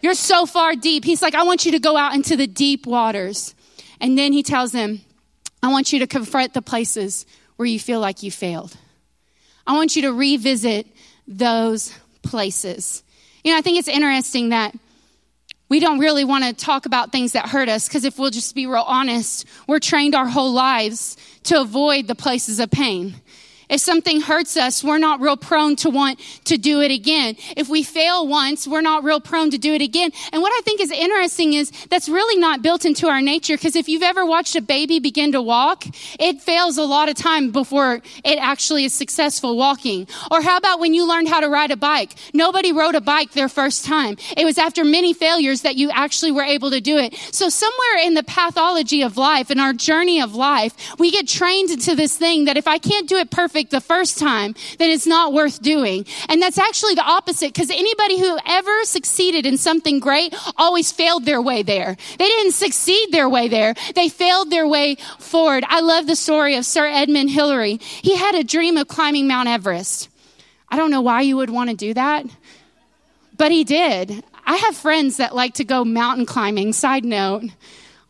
You're 0.00 0.14
so 0.14 0.46
far 0.46 0.74
deep. 0.74 1.04
He's 1.04 1.20
like, 1.20 1.34
I 1.34 1.42
want 1.42 1.66
you 1.66 1.72
to 1.72 1.78
go 1.78 1.96
out 1.96 2.14
into 2.14 2.36
the 2.36 2.46
deep 2.46 2.86
waters. 2.86 3.54
And 4.00 4.16
then 4.16 4.32
he 4.32 4.42
tells 4.42 4.72
them, 4.72 5.02
I 5.62 5.68
want 5.68 5.92
you 5.92 5.98
to 5.98 6.06
confront 6.06 6.54
the 6.54 6.62
places 6.62 7.26
where 7.56 7.66
you 7.66 7.78
feel 7.78 8.00
like 8.00 8.22
you 8.22 8.30
failed. 8.30 8.74
I 9.66 9.74
want 9.74 9.94
you 9.94 10.02
to 10.02 10.12
revisit 10.12 10.86
those 11.28 11.94
places. 12.22 13.02
You 13.44 13.52
know, 13.52 13.58
I 13.58 13.62
think 13.62 13.78
it's 13.78 13.88
interesting 13.88 14.50
that 14.50 14.74
we 15.68 15.80
don't 15.80 16.00
really 16.00 16.24
want 16.24 16.44
to 16.44 16.52
talk 16.52 16.84
about 16.84 17.12
things 17.12 17.32
that 17.32 17.48
hurt 17.48 17.68
us 17.68 17.88
because 17.88 18.04
if 18.04 18.18
we'll 18.18 18.30
just 18.30 18.54
be 18.54 18.66
real 18.66 18.84
honest, 18.86 19.46
we're 19.66 19.78
trained 19.78 20.14
our 20.14 20.26
whole 20.26 20.52
lives 20.52 21.16
to 21.44 21.60
avoid 21.60 22.08
the 22.08 22.14
places 22.14 22.60
of 22.60 22.70
pain. 22.70 23.14
If 23.70 23.80
something 23.80 24.20
hurts 24.20 24.56
us, 24.56 24.82
we're 24.82 24.98
not 24.98 25.20
real 25.20 25.36
prone 25.36 25.76
to 25.76 25.90
want 25.90 26.18
to 26.44 26.58
do 26.58 26.80
it 26.80 26.90
again. 26.90 27.36
If 27.56 27.68
we 27.68 27.84
fail 27.84 28.26
once, 28.26 28.66
we're 28.66 28.80
not 28.80 29.04
real 29.04 29.20
prone 29.20 29.50
to 29.52 29.58
do 29.58 29.72
it 29.72 29.80
again. 29.80 30.10
And 30.32 30.42
what 30.42 30.52
I 30.52 30.60
think 30.62 30.80
is 30.80 30.90
interesting 30.90 31.54
is 31.54 31.70
that's 31.88 32.08
really 32.08 32.36
not 32.36 32.62
built 32.62 32.84
into 32.84 33.06
our 33.06 33.22
nature 33.22 33.56
because 33.56 33.76
if 33.76 33.88
you've 33.88 34.02
ever 34.02 34.26
watched 34.26 34.56
a 34.56 34.60
baby 34.60 34.98
begin 34.98 35.32
to 35.32 35.40
walk, 35.40 35.84
it 36.18 36.40
fails 36.40 36.78
a 36.78 36.82
lot 36.82 37.08
of 37.08 37.14
time 37.14 37.52
before 37.52 38.02
it 38.24 38.38
actually 38.40 38.84
is 38.84 38.92
successful 38.92 39.56
walking. 39.56 40.08
Or 40.30 40.42
how 40.42 40.56
about 40.56 40.80
when 40.80 40.92
you 40.92 41.06
learned 41.06 41.28
how 41.28 41.38
to 41.40 41.48
ride 41.48 41.70
a 41.70 41.76
bike? 41.76 42.14
Nobody 42.34 42.72
rode 42.72 42.96
a 42.96 43.00
bike 43.00 43.32
their 43.32 43.48
first 43.48 43.84
time. 43.84 44.16
It 44.36 44.44
was 44.44 44.58
after 44.58 44.84
many 44.84 45.14
failures 45.14 45.62
that 45.62 45.76
you 45.76 45.90
actually 45.90 46.32
were 46.32 46.42
able 46.42 46.70
to 46.70 46.80
do 46.80 46.98
it. 46.98 47.14
So 47.30 47.48
somewhere 47.48 48.04
in 48.04 48.14
the 48.14 48.24
pathology 48.24 49.02
of 49.02 49.16
life, 49.16 49.50
in 49.50 49.60
our 49.60 49.72
journey 49.72 50.20
of 50.20 50.34
life, 50.34 50.74
we 50.98 51.12
get 51.12 51.28
trained 51.28 51.70
into 51.70 51.94
this 51.94 52.16
thing 52.16 52.46
that 52.46 52.56
if 52.56 52.66
I 52.66 52.78
can't 52.78 53.08
do 53.08 53.16
it 53.16 53.30
perfect, 53.30 53.59
perfect 53.60 53.70
the 53.70 53.80
first 53.80 54.18
time, 54.18 54.54
then 54.78 54.90
it's 54.90 55.06
not 55.06 55.32
worth 55.32 55.60
doing. 55.60 56.06
And 56.28 56.40
that's 56.40 56.58
actually 56.58 56.94
the 56.94 57.04
opposite 57.04 57.52
because 57.52 57.70
anybody 57.70 58.18
who 58.18 58.38
ever 58.46 58.84
succeeded 58.84 59.46
in 59.46 59.58
something 59.58 60.00
great 60.00 60.34
always 60.56 60.92
failed 60.92 61.24
their 61.24 61.42
way 61.42 61.62
there. 61.62 61.96
They 62.18 62.26
didn't 62.26 62.52
succeed 62.52 63.12
their 63.12 63.28
way 63.28 63.48
there. 63.48 63.74
They 63.94 64.08
failed 64.08 64.50
their 64.50 64.66
way 64.66 64.96
forward. 65.18 65.64
I 65.68 65.80
love 65.80 66.06
the 66.06 66.16
story 66.16 66.56
of 66.56 66.64
Sir 66.64 66.86
Edmund 66.86 67.30
Hillary. 67.30 67.78
He 68.02 68.16
had 68.16 68.34
a 68.34 68.44
dream 68.44 68.76
of 68.76 68.88
climbing 68.88 69.28
Mount 69.28 69.48
Everest. 69.48 70.08
I 70.68 70.76
don't 70.76 70.90
know 70.90 71.02
why 71.02 71.22
you 71.22 71.36
would 71.36 71.50
want 71.50 71.70
to 71.70 71.76
do 71.76 71.94
that, 71.94 72.24
but 73.36 73.50
he 73.50 73.64
did. 73.64 74.24
I 74.46 74.56
have 74.56 74.76
friends 74.76 75.16
that 75.18 75.34
like 75.34 75.54
to 75.54 75.64
go 75.64 75.84
mountain 75.84 76.26
climbing. 76.26 76.72
Side 76.72 77.04
note 77.04 77.44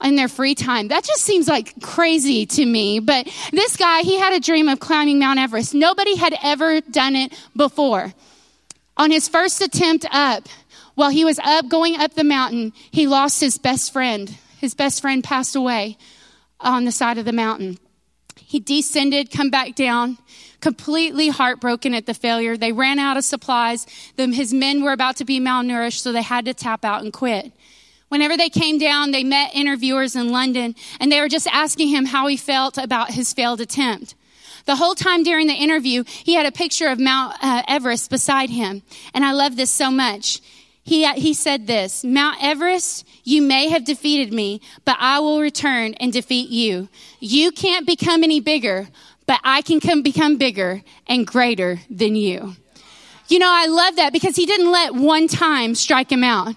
in 0.03 0.17
their 0.17 0.29
free 0.29 0.55
time. 0.55 0.89
That 0.89 1.05
just 1.05 1.23
seems 1.23 1.49
like 1.49 1.81
crazy 1.83 2.47
to 2.47 2.65
me. 2.65 3.01
But 3.01 3.29
this 3.53 3.77
guy, 3.77 4.01
he 4.01 4.19
had 4.19 4.33
a 4.33 4.41
dream 4.41 4.69
of 4.69 4.81
climbing 4.81 5.19
Mount 5.19 5.39
Everest. 5.39 5.75
Nobody 5.75 6.17
had 6.17 6.35
ever 6.43 6.81
done 6.81 7.17
it 7.17 7.33
before. 7.57 8.13
On 8.97 9.11
his 9.11 9.29
first 9.29 9.61
attempt 9.61 10.07
up, 10.11 10.49
while 10.95 11.11
he 11.11 11.25
was 11.25 11.39
up 11.39 11.69
going 11.69 11.97
up 11.97 12.15
the 12.15 12.25
mountain, 12.25 12.73
he 12.91 13.07
lost 13.07 13.41
his 13.41 13.59
best 13.59 13.93
friend. 13.93 14.37
His 14.59 14.75
best 14.75 15.01
friend 15.01 15.25
passed 15.25 15.57
away 15.57 15.97
on 16.61 16.85
the 16.85 16.93
side 16.93 17.17
of 17.17 17.25
the 17.25 17.33
mountain. 17.33 17.79
He 18.37 18.61
descended, 18.61 19.31
come 19.31 19.49
back 19.49 19.75
down, 19.75 20.19
completely 20.61 21.29
heartbroken 21.29 21.95
at 21.95 22.07
the 22.07 22.15
failure. 22.15 22.57
They 22.57 22.73
ran 22.73 22.99
out 22.99 23.17
of 23.17 23.25
supplies. 23.25 23.87
his 24.17 24.53
men 24.53 24.83
were 24.83 24.93
about 24.93 25.17
to 25.17 25.25
be 25.25 25.41
malnourished, 25.41 26.01
so 26.01 26.13
they 26.13 26.23
had 26.23 26.45
to 26.47 26.55
tap 26.55 26.85
out 26.85 27.03
and 27.03 27.13
quit. 27.13 27.53
Whenever 28.11 28.37
they 28.37 28.51
came 28.51 28.77
down, 28.77 29.13
they 29.13 29.23
met 29.23 29.55
interviewers 29.55 30.17
in 30.17 30.31
London 30.31 30.75
and 30.99 31.11
they 31.11 31.21
were 31.21 31.29
just 31.29 31.47
asking 31.47 31.89
him 31.89 32.07
how 32.07 32.27
he 32.27 32.37
felt 32.37 32.77
about 32.77 33.13
his 33.13 33.33
failed 33.33 33.61
attempt. 33.61 34.17
The 34.67 34.75
whole 34.75 34.97
time 34.97 35.23
during 35.23 35.47
the 35.47 35.55
interview, 35.55 36.03
he 36.07 36.35
had 36.35 36.45
a 36.45 36.51
picture 36.51 36.89
of 36.89 36.99
Mount 36.99 37.37
uh, 37.41 37.63
Everest 37.69 38.11
beside 38.11 38.51
him. 38.51 38.83
And 39.15 39.25
I 39.25 39.31
love 39.31 39.55
this 39.55 39.71
so 39.71 39.93
much. 39.93 40.41
He, 40.83 41.05
uh, 41.05 41.15
he 41.15 41.35
said 41.35 41.69
this, 41.69 42.03
Mount 42.03 42.43
Everest, 42.43 43.07
you 43.23 43.43
may 43.43 43.69
have 43.69 43.85
defeated 43.85 44.33
me, 44.35 44.61
but 44.85 44.97
I 44.99 45.21
will 45.21 45.41
return 45.41 45.95
and 45.95 46.13
defeat 46.13 46.51
you. 46.51 46.89
You 47.21 47.53
can't 47.53 47.87
become 47.87 48.25
any 48.25 48.41
bigger, 48.41 48.89
but 49.25 49.39
I 49.45 49.63
can 49.63 49.79
come 49.79 50.03
become 50.03 50.37
bigger 50.37 50.83
and 51.07 51.25
greater 51.25 51.79
than 51.89 52.17
you. 52.17 52.57
You 53.29 53.39
know, 53.39 53.49
I 53.49 53.67
love 53.67 53.97
that 53.97 54.13
because 54.13 54.35
he 54.35 54.47
didn't 54.47 54.73
let 54.73 54.97
one 54.97 55.29
time 55.29 55.77
strike 55.77 56.11
him 56.11 56.25
out. 56.25 56.57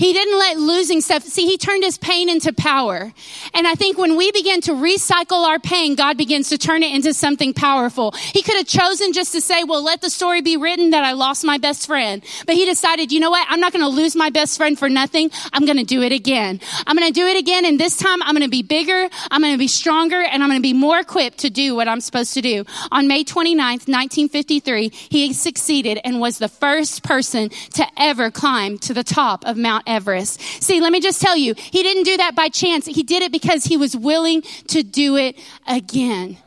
He 0.00 0.14
didn't 0.14 0.38
let 0.38 0.56
losing 0.56 1.02
stuff. 1.02 1.24
See, 1.24 1.44
he 1.44 1.58
turned 1.58 1.84
his 1.84 1.98
pain 1.98 2.30
into 2.30 2.54
power. 2.54 3.12
And 3.52 3.66
I 3.66 3.74
think 3.74 3.98
when 3.98 4.16
we 4.16 4.32
begin 4.32 4.62
to 4.62 4.72
recycle 4.72 5.46
our 5.46 5.58
pain, 5.58 5.94
God 5.94 6.16
begins 6.16 6.48
to 6.48 6.56
turn 6.56 6.82
it 6.82 6.94
into 6.94 7.12
something 7.12 7.52
powerful. 7.52 8.12
He 8.12 8.40
could 8.40 8.56
have 8.56 8.66
chosen 8.66 9.12
just 9.12 9.32
to 9.32 9.42
say, 9.42 9.62
well, 9.62 9.84
let 9.84 10.00
the 10.00 10.08
story 10.08 10.40
be 10.40 10.56
written 10.56 10.88
that 10.90 11.04
I 11.04 11.12
lost 11.12 11.44
my 11.44 11.58
best 11.58 11.86
friend. 11.86 12.24
But 12.46 12.54
he 12.54 12.64
decided, 12.64 13.12
you 13.12 13.20
know 13.20 13.28
what? 13.28 13.46
I'm 13.50 13.60
not 13.60 13.74
going 13.74 13.84
to 13.84 13.90
lose 13.90 14.16
my 14.16 14.30
best 14.30 14.56
friend 14.56 14.78
for 14.78 14.88
nothing. 14.88 15.30
I'm 15.52 15.66
going 15.66 15.76
to 15.76 15.84
do 15.84 16.00
it 16.00 16.12
again. 16.12 16.60
I'm 16.86 16.96
going 16.96 17.06
to 17.06 17.12
do 17.12 17.26
it 17.26 17.36
again. 17.36 17.66
And 17.66 17.78
this 17.78 17.98
time 17.98 18.22
I'm 18.22 18.32
going 18.32 18.42
to 18.42 18.48
be 18.48 18.62
bigger. 18.62 19.06
I'm 19.30 19.42
going 19.42 19.52
to 19.52 19.58
be 19.58 19.68
stronger 19.68 20.22
and 20.22 20.42
I'm 20.42 20.48
going 20.48 20.60
to 20.60 20.62
be 20.62 20.72
more 20.72 20.98
equipped 20.98 21.40
to 21.40 21.50
do 21.50 21.74
what 21.74 21.88
I'm 21.88 22.00
supposed 22.00 22.32
to 22.32 22.40
do. 22.40 22.64
On 22.90 23.06
May 23.06 23.22
29th, 23.22 23.86
1953, 23.86 24.88
he 25.10 25.34
succeeded 25.34 26.00
and 26.04 26.20
was 26.20 26.38
the 26.38 26.48
first 26.48 27.02
person 27.02 27.50
to 27.74 27.86
ever 27.98 28.30
climb 28.30 28.78
to 28.78 28.94
the 28.94 29.04
top 29.04 29.44
of 29.44 29.58
Mount 29.58 29.89
Everest. 29.90 30.40
See, 30.62 30.80
let 30.80 30.92
me 30.92 31.00
just 31.00 31.20
tell 31.20 31.36
you, 31.36 31.54
he 31.56 31.82
didn't 31.82 32.04
do 32.04 32.16
that 32.16 32.34
by 32.34 32.48
chance. 32.48 32.86
He 32.86 33.02
did 33.02 33.22
it 33.22 33.32
because 33.32 33.64
he 33.64 33.76
was 33.76 33.96
willing 33.96 34.42
to 34.68 34.82
do 34.82 35.16
it 35.16 35.36
again. 35.66 36.38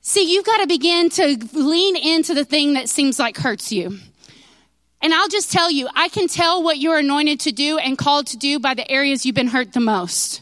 See, 0.00 0.32
you've 0.32 0.44
got 0.44 0.58
to 0.58 0.66
begin 0.66 1.08
to 1.10 1.38
lean 1.52 1.96
into 1.96 2.34
the 2.34 2.44
thing 2.44 2.74
that 2.74 2.88
seems 2.88 3.18
like 3.18 3.36
hurts 3.36 3.72
you. 3.72 3.98
And 5.00 5.12
I'll 5.12 5.28
just 5.28 5.52
tell 5.52 5.70
you, 5.70 5.88
I 5.94 6.08
can 6.08 6.28
tell 6.28 6.62
what 6.62 6.78
you're 6.78 6.98
anointed 6.98 7.40
to 7.40 7.52
do 7.52 7.78
and 7.78 7.96
called 7.98 8.26
to 8.28 8.38
do 8.38 8.58
by 8.58 8.74
the 8.74 8.90
areas 8.90 9.26
you've 9.26 9.34
been 9.34 9.48
hurt 9.48 9.72
the 9.74 9.80
most. 9.80 10.40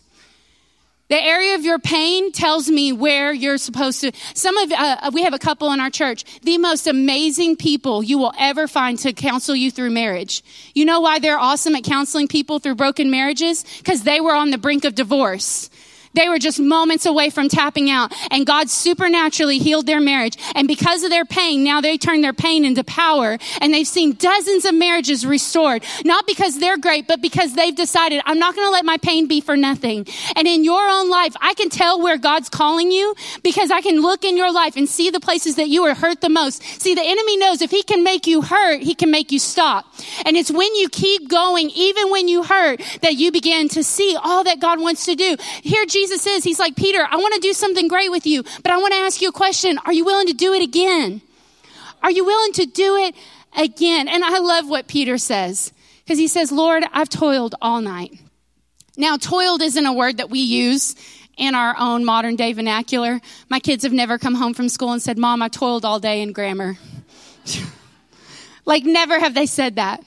The 1.12 1.22
area 1.22 1.56
of 1.56 1.62
your 1.62 1.78
pain 1.78 2.32
tells 2.32 2.70
me 2.70 2.90
where 2.90 3.34
you're 3.34 3.58
supposed 3.58 4.00
to. 4.00 4.12
Some 4.32 4.56
of, 4.56 4.72
uh, 4.72 5.10
we 5.12 5.24
have 5.24 5.34
a 5.34 5.38
couple 5.38 5.70
in 5.70 5.78
our 5.78 5.90
church, 5.90 6.24
the 6.40 6.56
most 6.56 6.86
amazing 6.86 7.56
people 7.56 8.02
you 8.02 8.16
will 8.16 8.32
ever 8.38 8.66
find 8.66 8.98
to 9.00 9.12
counsel 9.12 9.54
you 9.54 9.70
through 9.70 9.90
marriage. 9.90 10.42
You 10.74 10.86
know 10.86 11.00
why 11.00 11.18
they're 11.18 11.38
awesome 11.38 11.74
at 11.74 11.84
counseling 11.84 12.28
people 12.28 12.60
through 12.60 12.76
broken 12.76 13.10
marriages? 13.10 13.62
Because 13.76 14.04
they 14.04 14.22
were 14.22 14.34
on 14.34 14.52
the 14.52 14.56
brink 14.56 14.86
of 14.86 14.94
divorce. 14.94 15.68
They 16.14 16.28
were 16.28 16.38
just 16.38 16.60
moments 16.60 17.06
away 17.06 17.30
from 17.30 17.48
tapping 17.48 17.90
out 17.90 18.12
and 18.30 18.46
God 18.46 18.70
supernaturally 18.70 19.58
healed 19.58 19.86
their 19.86 20.00
marriage. 20.00 20.36
And 20.54 20.68
because 20.68 21.02
of 21.02 21.10
their 21.10 21.24
pain, 21.24 21.64
now 21.64 21.80
they 21.80 21.96
turn 21.98 22.20
their 22.20 22.32
pain 22.32 22.64
into 22.64 22.84
power 22.84 23.38
and 23.60 23.72
they've 23.72 23.86
seen 23.86 24.12
dozens 24.14 24.64
of 24.64 24.74
marriages 24.74 25.24
restored. 25.26 25.84
Not 26.04 26.26
because 26.26 26.58
they're 26.58 26.78
great, 26.78 27.06
but 27.06 27.22
because 27.22 27.54
they've 27.54 27.74
decided, 27.74 28.20
I'm 28.26 28.38
not 28.38 28.54
going 28.54 28.66
to 28.66 28.72
let 28.72 28.84
my 28.84 28.98
pain 28.98 29.26
be 29.26 29.40
for 29.40 29.56
nothing. 29.56 30.06
And 30.36 30.46
in 30.46 30.64
your 30.64 30.88
own 30.88 31.08
life, 31.08 31.34
I 31.40 31.54
can 31.54 31.68
tell 31.68 32.00
where 32.00 32.18
God's 32.18 32.48
calling 32.48 32.90
you 32.90 33.14
because 33.42 33.70
I 33.70 33.80
can 33.80 34.00
look 34.00 34.24
in 34.24 34.36
your 34.36 34.52
life 34.52 34.76
and 34.76 34.88
see 34.88 35.10
the 35.10 35.20
places 35.20 35.56
that 35.56 35.68
you 35.68 35.84
are 35.84 35.94
hurt 35.94 36.20
the 36.20 36.28
most. 36.28 36.62
See, 36.80 36.94
the 36.94 37.04
enemy 37.04 37.36
knows 37.36 37.62
if 37.62 37.70
he 37.70 37.82
can 37.82 38.02
make 38.02 38.26
you 38.26 38.42
hurt, 38.42 38.82
he 38.82 38.94
can 38.94 39.10
make 39.10 39.32
you 39.32 39.38
stop. 39.38 39.91
And 40.24 40.36
it's 40.36 40.50
when 40.50 40.74
you 40.74 40.88
keep 40.88 41.28
going, 41.28 41.70
even 41.70 42.10
when 42.10 42.28
you 42.28 42.42
hurt, 42.42 42.80
that 43.02 43.14
you 43.14 43.32
begin 43.32 43.68
to 43.70 43.82
see 43.82 44.16
all 44.22 44.44
that 44.44 44.60
God 44.60 44.80
wants 44.80 45.06
to 45.06 45.14
do. 45.14 45.36
Here, 45.62 45.84
Jesus 45.86 46.26
is, 46.26 46.44
he's 46.44 46.58
like, 46.58 46.76
Peter, 46.76 47.06
I 47.08 47.16
want 47.16 47.34
to 47.34 47.40
do 47.40 47.52
something 47.52 47.88
great 47.88 48.10
with 48.10 48.26
you, 48.26 48.42
but 48.62 48.70
I 48.70 48.78
want 48.78 48.92
to 48.92 48.98
ask 49.00 49.20
you 49.20 49.28
a 49.28 49.32
question. 49.32 49.78
Are 49.84 49.92
you 49.92 50.04
willing 50.04 50.26
to 50.26 50.34
do 50.34 50.52
it 50.52 50.62
again? 50.62 51.22
Are 52.02 52.10
you 52.10 52.24
willing 52.24 52.52
to 52.54 52.66
do 52.66 52.96
it 52.96 53.14
again? 53.56 54.08
And 54.08 54.24
I 54.24 54.38
love 54.38 54.68
what 54.68 54.88
Peter 54.88 55.18
says 55.18 55.72
because 56.04 56.18
he 56.18 56.28
says, 56.28 56.50
Lord, 56.50 56.84
I've 56.92 57.08
toiled 57.08 57.54
all 57.62 57.80
night. 57.80 58.18
Now, 58.96 59.16
toiled 59.16 59.62
isn't 59.62 59.86
a 59.86 59.92
word 59.92 60.18
that 60.18 60.30
we 60.30 60.40
use 60.40 60.94
in 61.38 61.54
our 61.54 61.74
own 61.78 62.04
modern 62.04 62.36
day 62.36 62.52
vernacular. 62.52 63.20
My 63.48 63.58
kids 63.58 63.84
have 63.84 63.92
never 63.92 64.18
come 64.18 64.34
home 64.34 64.54
from 64.54 64.68
school 64.68 64.92
and 64.92 65.02
said, 65.02 65.16
Mom, 65.16 65.42
I 65.42 65.48
toiled 65.48 65.84
all 65.84 65.98
day 65.98 66.20
in 66.20 66.32
grammar. 66.32 66.76
like, 68.64 68.84
never 68.84 69.18
have 69.18 69.34
they 69.34 69.46
said 69.46 69.76
that. 69.76 70.04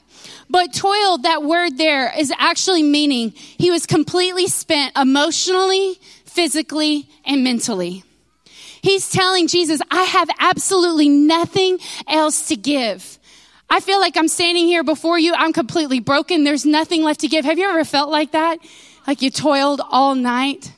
But 0.48 0.72
toil, 0.72 1.18
that 1.18 1.42
word 1.42 1.76
there 1.76 2.12
is 2.16 2.32
actually 2.38 2.82
meaning 2.82 3.30
he 3.30 3.70
was 3.70 3.86
completely 3.86 4.46
spent 4.46 4.96
emotionally, 4.96 5.98
physically, 6.24 7.08
and 7.24 7.42
mentally. 7.42 8.04
He's 8.82 9.10
telling 9.10 9.48
Jesus, 9.48 9.80
I 9.90 10.02
have 10.04 10.28
absolutely 10.38 11.08
nothing 11.08 11.78
else 12.06 12.48
to 12.48 12.56
give. 12.56 13.18
I 13.68 13.80
feel 13.80 13.98
like 13.98 14.16
I'm 14.16 14.28
standing 14.28 14.66
here 14.66 14.84
before 14.84 15.18
you. 15.18 15.34
I'm 15.34 15.52
completely 15.52 15.98
broken. 15.98 16.44
There's 16.44 16.64
nothing 16.64 17.02
left 17.02 17.20
to 17.20 17.28
give. 17.28 17.44
Have 17.44 17.58
you 17.58 17.68
ever 17.68 17.84
felt 17.84 18.10
like 18.10 18.30
that? 18.32 18.60
Like 19.06 19.22
you 19.22 19.30
toiled 19.30 19.80
all 19.90 20.14
night? 20.14 20.72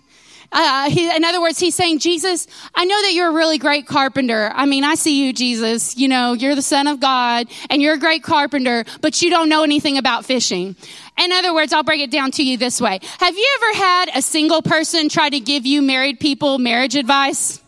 Uh, 0.51 0.89
he, 0.89 1.15
in 1.15 1.25
other 1.25 1.41
words, 1.41 1.59
he's 1.59 1.75
saying, 1.75 1.99
Jesus, 1.99 2.47
I 2.75 2.85
know 2.87 3.01
that 3.03 3.13
you're 3.13 3.29
a 3.29 3.33
really 3.33 3.59
great 3.59 3.87
carpenter. 3.87 4.51
I 4.55 4.65
mean, 4.65 4.83
I 4.83 4.95
see 4.95 5.27
you, 5.27 5.33
Jesus. 5.33 5.97
You 5.97 6.09
know, 6.09 6.33
you're 6.33 6.55
the 6.55 6.63
son 6.63 6.87
of 6.87 7.01
God 7.01 7.49
and 7.69 7.83
you're 7.83 7.95
a 7.95 7.99
great 7.99 8.23
carpenter, 8.23 8.85
but 9.03 9.21
you 9.21 9.29
don't 9.29 9.49
know 9.49 9.63
anything 9.63 9.99
about 9.99 10.25
fishing. 10.25 10.75
In 11.19 11.33
other 11.33 11.53
words, 11.53 11.73
I'll 11.73 11.83
break 11.83 12.01
it 12.01 12.11
down 12.11 12.31
to 12.33 12.43
you 12.43 12.57
this 12.57 12.81
way. 12.81 13.01
Have 13.19 13.37
you 13.37 13.59
ever 13.61 13.79
had 13.79 14.11
a 14.15 14.23
single 14.23 14.63
person 14.63 15.09
try 15.09 15.29
to 15.29 15.41
give 15.41 15.67
you 15.67 15.83
married 15.83 16.19
people 16.19 16.59
marriage 16.59 16.97
advice? 16.97 17.61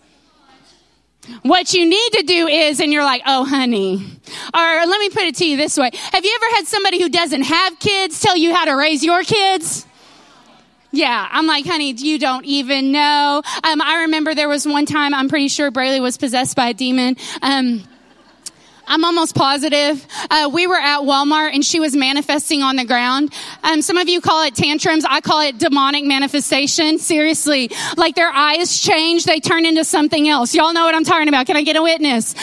What 1.43 1.75
you 1.75 1.87
need 1.87 2.13
to 2.15 2.23
do 2.23 2.49
is, 2.49 2.81
and 2.81 2.93
you're 2.93 3.05
like, 3.05 3.23
oh, 3.27 3.45
honey. 3.45 3.97
Or 4.55 4.87
let 4.87 5.01
me 5.01 5.11
put 5.11 5.25
it 5.25 5.37
to 5.37 5.47
you 5.47 5.57
this 5.57 5.77
way. 5.77 5.91
Have 6.13 6.25
you 6.25 6.39
ever 6.43 6.57
had 6.57 6.67
somebody 6.67 7.01
who 7.01 7.09
doesn't 7.09 7.43
have 7.43 7.79
kids 7.79 8.21
tell 8.21 8.37
you 8.37 8.55
how 8.55 8.65
to 8.65 8.73
raise 8.73 9.05
your 9.05 9.23
kids? 9.23 9.87
Yeah, 10.93 11.29
I'm 11.31 11.47
like, 11.47 11.67
honey, 11.67 11.93
you 11.93 12.19
don't 12.19 12.45
even 12.45 12.91
know. 12.91 13.43
Um, 13.63 13.81
I 13.81 14.03
remember 14.03 14.35
there 14.35 14.49
was 14.49 14.67
one 14.67 14.87
time, 14.87 15.15
I'm 15.15 15.29
pretty 15.29 15.49
sure 15.49 15.71
Braylee 15.71 16.01
was 16.01 16.17
possessed 16.17 16.57
by 16.57 16.71
a 16.71 16.75
demon. 16.75 17.17
Um, 17.43 17.85
I'm 18.89 19.05
almost 19.05 19.37
positive. 19.37 20.05
Uh, 20.31 20.51
we 20.53 20.67
were 20.67 20.75
at 20.75 21.03
Walmart 21.03 21.55
and 21.55 21.65
she 21.65 21.79
was 21.79 21.95
manifesting 21.95 22.63
on 22.63 22.75
the 22.75 22.85
ground. 22.85 23.33
Um, 23.63 23.83
some 23.83 23.99
of 23.99 24.09
you 24.09 24.21
call 24.21 24.43
it 24.45 24.57
tantrums. 24.57 25.05
I 25.09 25.21
call 25.21 25.41
it 25.43 25.59
demonic 25.59 26.05
manifestation. 26.05 26.99
Seriously, 26.99 27.71
like 27.97 28.17
their 28.17 28.31
eyes 28.31 28.81
change, 28.81 29.27
they 29.27 29.39
turn 29.39 29.65
into 29.65 29.85
something 29.85 30.29
else. 30.29 30.57
Y'all 30.57 30.73
know 30.73 30.85
what 30.85 30.97
I'm 30.97 31.05
talking 31.05 31.29
about. 31.29 31.47
Can 31.47 31.57
I 31.57 31.63
get 31.63 31.77
a 31.77 31.83
witness? 31.83 32.35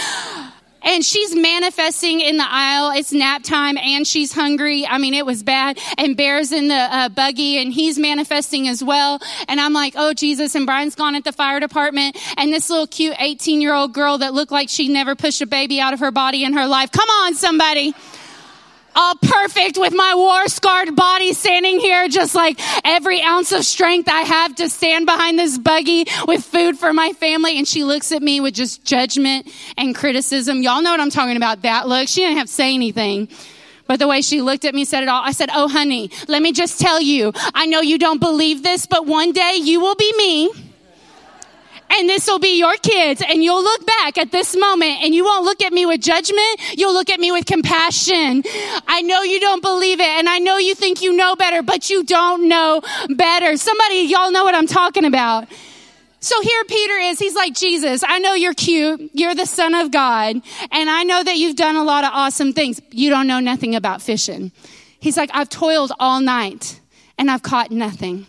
And 0.82 1.04
she's 1.04 1.36
manifesting 1.36 2.22
in 2.22 2.38
the 2.38 2.46
aisle. 2.48 2.92
It's 2.92 3.12
nap 3.12 3.44
time 3.44 3.78
and 3.78 4.06
she's 4.08 4.32
hungry. 4.32 4.86
I 4.86 4.98
mean, 4.98 5.13
it 5.13 5.26
was 5.26 5.44
bad. 5.44 5.80
And 5.98 6.16
Bear's 6.16 6.52
in 6.52 6.68
the 6.68 6.76
uh, 6.76 7.10
buggy 7.10 7.58
and 7.58 7.72
he's 7.74 7.98
manifesting 7.98 8.68
as 8.68 8.84
well. 8.84 9.20
And 9.48 9.60
I'm 9.60 9.74
like, 9.74 9.94
oh, 9.96 10.13
Jesus. 10.13 10.56
And 10.56 10.66
Brian's 10.66 10.96
gone 10.96 11.16
at 11.16 11.24
the 11.24 11.32
fire 11.32 11.60
department. 11.60 12.18
And 12.38 12.54
this 12.54 12.70
little 12.70 12.88
cute 12.88 13.16
18 13.20 13.62
year 13.62 13.74
old 13.74 13.94
girl 13.94 14.18
that 14.20 14.34
looked 14.34 14.52
like 14.52 14.70
she 14.70 14.88
never 14.88 15.16
pushed 15.16 15.42
a 15.42 15.48
baby 15.48 15.80
out 15.80 15.94
of 15.94 16.00
her 16.00 16.12
body 16.12 16.44
in 16.44 16.54
her 16.54 16.68
life. 16.68 16.92
Come 16.92 17.10
on, 17.10 17.36
somebody 17.36 17.94
all 18.97 19.15
perfect 19.15 19.77
with 19.77 19.93
my 19.93 20.15
war 20.15 20.47
scarred 20.47 20.95
body 20.95 21.33
standing 21.33 21.79
here, 21.79 22.07
just 22.07 22.33
like 22.33 22.60
every 22.83 23.21
ounce 23.21 23.51
of 23.51 23.63
strength 23.63 24.10
I 24.10 24.21
have 24.21 24.55
to 24.55 24.69
stand 24.69 25.05
behind 25.05 25.38
this 25.38 25.57
buggy 25.57 26.05
with 26.27 26.43
food 26.43 26.77
for 26.79 26.91
my 26.91 27.13
family. 27.13 27.57
And 27.57 27.67
she 27.67 27.83
looks 27.83 28.12
at 28.12 28.23
me 28.23 28.41
with 28.41 28.55
just 28.55 28.83
judgment 28.83 29.47
and 29.77 29.95
criticism. 29.95 30.63
Y'all 30.63 30.81
know 30.81 30.91
what 30.91 30.99
I'm 30.99 31.12
talking 31.12 31.38
about. 31.38 31.62
That 31.62 31.88
look. 31.88 32.07
She 32.07 32.21
didn't 32.21 32.38
have 32.38 32.47
to 32.47 32.53
say 32.53 32.73
anything. 32.73 33.29
But 33.86 33.99
the 33.99 34.07
way 34.07 34.21
she 34.21 34.41
looked 34.41 34.65
at 34.65 34.75
me 34.75 34.83
said 34.83 35.03
it 35.03 35.10
all. 35.10 35.21
I 35.23 35.31
said, 35.31 35.49
Oh, 35.53 35.69
honey, 35.69 36.12
let 36.27 36.41
me 36.41 36.51
just 36.51 36.79
tell 36.79 36.99
you, 36.99 37.31
I 37.53 37.67
know 37.67 37.81
you 37.81 37.97
don't 37.97 38.19
believe 38.19 38.63
this, 38.63 38.86
but 38.86 39.05
one 39.05 39.31
day 39.31 39.60
you 39.62 39.79
will 39.79 39.95
be 39.95 40.13
me 40.17 40.66
and 41.89 42.10
this 42.10 42.28
will 42.28 42.39
be 42.39 42.58
your 42.58 42.76
kids 42.78 43.21
and 43.28 43.43
you'll 43.43 43.63
look 43.63 43.86
back 43.86 44.17
at 44.17 44.32
this 44.32 44.56
moment 44.56 45.04
and 45.04 45.15
you 45.15 45.23
won't 45.23 45.45
look 45.45 45.62
at 45.62 45.71
me 45.73 45.86
with 45.86 46.02
judgment. 46.02 46.78
You'll 46.78 46.93
look 46.93 47.10
at 47.10 47.19
me 47.19 47.32
with 47.32 47.45
compassion. 47.45 48.43
I 48.88 49.02
know 49.02 49.23
you 49.23 49.39
don't 49.39 49.62
believe 49.62 50.00
it 50.00 50.08
and 50.08 50.28
I 50.28 50.39
know 50.39 50.58
you 50.58 50.76
think 50.76 51.02
you 51.02 51.13
know 51.15 51.36
better, 51.36 51.63
but 51.63 51.89
you 51.89 52.04
don't 52.04 52.47
know 52.47 52.82
better. 53.10 53.58
Somebody, 53.58 54.02
y'all 54.02 54.32
know 54.32 54.43
what 54.43 54.56
I'm 54.56 54.67
talking 54.67 55.06
about. 55.06 55.47
So 56.19 56.41
here 56.41 56.63
Peter 56.65 56.93
is. 56.95 57.19
He's 57.19 57.36
like, 57.36 57.54
Jesus, 57.54 58.04
I 58.06 58.19
know 58.19 58.34
you're 58.34 58.54
cute. 58.54 59.12
You're 59.13 59.36
the 59.36 59.45
son 59.45 59.76
of 59.76 59.91
God. 59.91 60.41
And 60.71 60.89
I 60.89 61.04
know 61.04 61.23
that 61.23 61.38
you've 61.38 61.56
done 61.56 61.76
a 61.76 61.84
lot 61.84 62.04
of 62.04 62.10
awesome 62.13 62.54
things. 62.54 62.82
You 62.91 63.10
don't 63.10 63.28
know 63.28 63.39
nothing 63.39 63.76
about 63.76 64.02
fishing. 64.02 64.52
He's 65.00 65.15
like, 65.15 65.30
I've 65.34 65.50
toiled 65.50 65.91
all 66.00 66.19
night 66.19 66.82
and 67.17 67.30
I've 67.30 67.43
caught 67.43 67.71
nothing. 67.71 68.26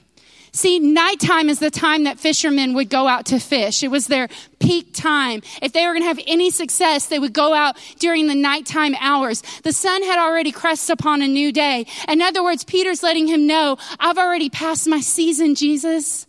See, 0.59 0.81
nighttime 0.81 1.49
is 1.49 1.61
the 1.61 1.71
time 1.71 2.03
that 2.03 2.19
fishermen 2.19 2.75
would 2.75 2.91
go 2.91 3.07
out 3.07 3.27
to 3.27 3.39
fish. 3.39 3.85
It 3.85 3.93
was 3.93 4.09
their 4.09 4.27
peak 4.59 4.93
time. 4.93 5.41
If 5.63 5.73
they 5.73 5.87
were 5.87 5.93
going 5.93 6.03
to 6.03 6.09
have 6.09 6.19
any 6.27 6.51
success, 6.51 7.07
they 7.07 7.21
would 7.21 7.33
go 7.33 7.55
out 7.55 7.77
during 8.01 8.27
the 8.27 8.35
nighttime 8.35 8.97
hours. 8.99 9.41
The 9.63 9.73
sun 9.73 10.03
had 10.03 10.19
already 10.19 10.51
crested 10.51 10.99
upon 10.99 11.23
a 11.23 11.29
new 11.29 11.53
day. 11.53 11.87
In 12.09 12.21
other 12.21 12.43
words, 12.43 12.65
Peter's 12.65 13.05
letting 13.05 13.29
him 13.29 13.47
know, 13.47 13.77
I've 14.01 14.19
already 14.19 14.51
passed 14.51 14.89
my 14.89 14.99
season, 14.99 15.55
Jesus. 15.55 16.27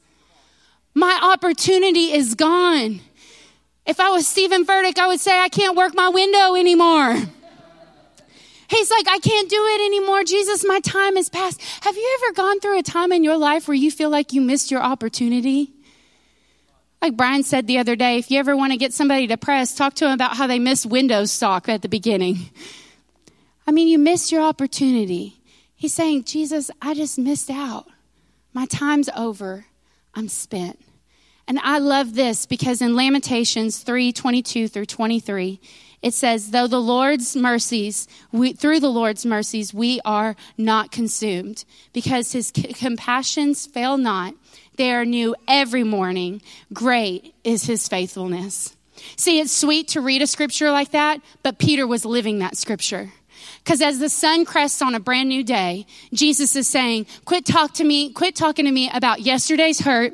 My 0.94 1.20
opportunity 1.24 2.12
is 2.12 2.36
gone. 2.36 3.02
If 3.88 4.00
I 4.00 4.12
was 4.12 4.28
Steven 4.28 4.63
Furtick, 4.63 5.00
I 5.00 5.08
would 5.08 5.20
say, 5.20 5.39
I 5.39 5.50
can't 5.50 5.76
work 5.76 5.96
my 5.96 6.10
window 6.10 6.54
anymore. 6.54 7.15
He's 8.70 8.92
like, 8.92 9.08
I 9.08 9.18
can't 9.18 9.50
do 9.50 9.66
it 9.66 9.86
anymore. 9.86 10.24
Jesus, 10.24 10.64
my 10.66 10.80
time 10.82 11.18
is 11.18 11.30
past. 11.30 11.62
Have 11.82 11.96
you 11.96 12.20
ever 12.22 12.34
gone 12.34 12.60
through 12.60 12.80
a 12.80 12.84
time 12.84 13.12
in 13.12 13.24
your 13.24 13.38
life 13.38 13.68
where 13.68 13.76
you 13.76 13.90
feel 13.90 14.10
like 14.10 14.32
you 14.32 14.42
missed 14.42 14.70
your 14.70 14.82
opportunity? 14.82 15.74
Like 17.02 17.18
Brian 17.18 17.44
said 17.44 17.66
the 17.66 17.80
other 17.80 17.96
day, 17.96 18.18
if 18.18 18.30
you 18.30 18.40
ever 18.40 18.56
want 18.56 18.72
to 18.74 18.78
get 18.78 18.94
somebody 18.94 19.26
depressed, 19.26 19.78
talk 19.78 19.96
to 19.96 20.06
them 20.06 20.14
about 20.14 20.36
how 20.36 20.48
they 20.48 20.60
missed 20.60 20.86
Windows 20.86 21.32
stock 21.32 21.68
at 21.68 21.82
the 21.82 21.90
beginning. 21.90 22.38
I 23.66 23.72
mean, 23.72 23.88
you 23.88 23.98
missed 23.98 24.32
your 24.32 24.42
opportunity. 24.42 25.42
He's 25.76 25.94
saying, 25.94 26.26
Jesus, 26.26 26.70
I 26.82 26.94
just 26.94 27.18
missed 27.18 27.50
out. 27.50 27.88
My 28.54 28.66
time's 28.66 29.10
over. 29.16 29.66
I'm 30.14 30.28
spent. 30.28 30.80
And 31.48 31.58
I 31.60 31.80
love 31.80 32.14
this 32.14 32.46
because 32.46 32.82
in 32.82 32.96
Lamentations 32.96 33.80
3 33.80 34.12
22 34.12 34.68
through 34.68 34.86
23, 34.86 35.60
it 36.02 36.14
says, 36.14 36.52
though 36.52 36.68
the 36.68 36.82
Lord's 36.82 37.36
mercies, 37.36 38.08
we, 38.32 38.54
through 38.54 38.80
the 38.80 38.90
Lord's 38.90 39.26
mercies, 39.26 39.74
we 39.74 40.00
are 40.06 40.36
not 40.58 40.92
consumed 40.92 41.66
because 41.92 42.32
his 42.32 42.54
c- 42.56 42.74
compassions 42.74 43.68
fail 43.68 43.98
not. 43.98 44.34
They 44.78 44.94
are 44.94 45.04
new 45.04 45.36
every 45.48 45.84
morning. 45.84 46.42
Great 46.74 47.36
is 47.44 47.66
his 47.66 47.88
faithfulness. 47.88 48.78
See, 49.18 49.40
it's 49.40 49.52
sweet 49.52 49.90
to 49.90 50.02
read 50.02 50.22
a 50.22 50.28
scripture 50.28 50.72
like 50.72 50.92
that, 50.92 51.22
but 51.44 51.58
Peter 51.58 51.86
was 51.86 52.06
living 52.06 52.40
that 52.40 52.56
scripture. 52.58 53.12
Because 53.63 53.82
as 53.82 53.99
the 53.99 54.10
sun 54.10 54.45
crests 54.45 54.82
on 54.82 54.95
a 54.95 54.99
brand 54.99 55.30
new 55.30 55.43
day, 55.43 55.86
Jesus 56.13 56.56
is 56.56 56.67
saying, 56.67 57.06
quit 57.25 57.45
talk 57.45 57.73
to 57.75 57.84
me, 57.84 58.12
quit 58.12 58.36
talking 58.36 58.65
to 58.65 58.71
me 58.71 58.89
about 58.93 59.21
yesterday's 59.21 59.80
hurt 59.82 60.13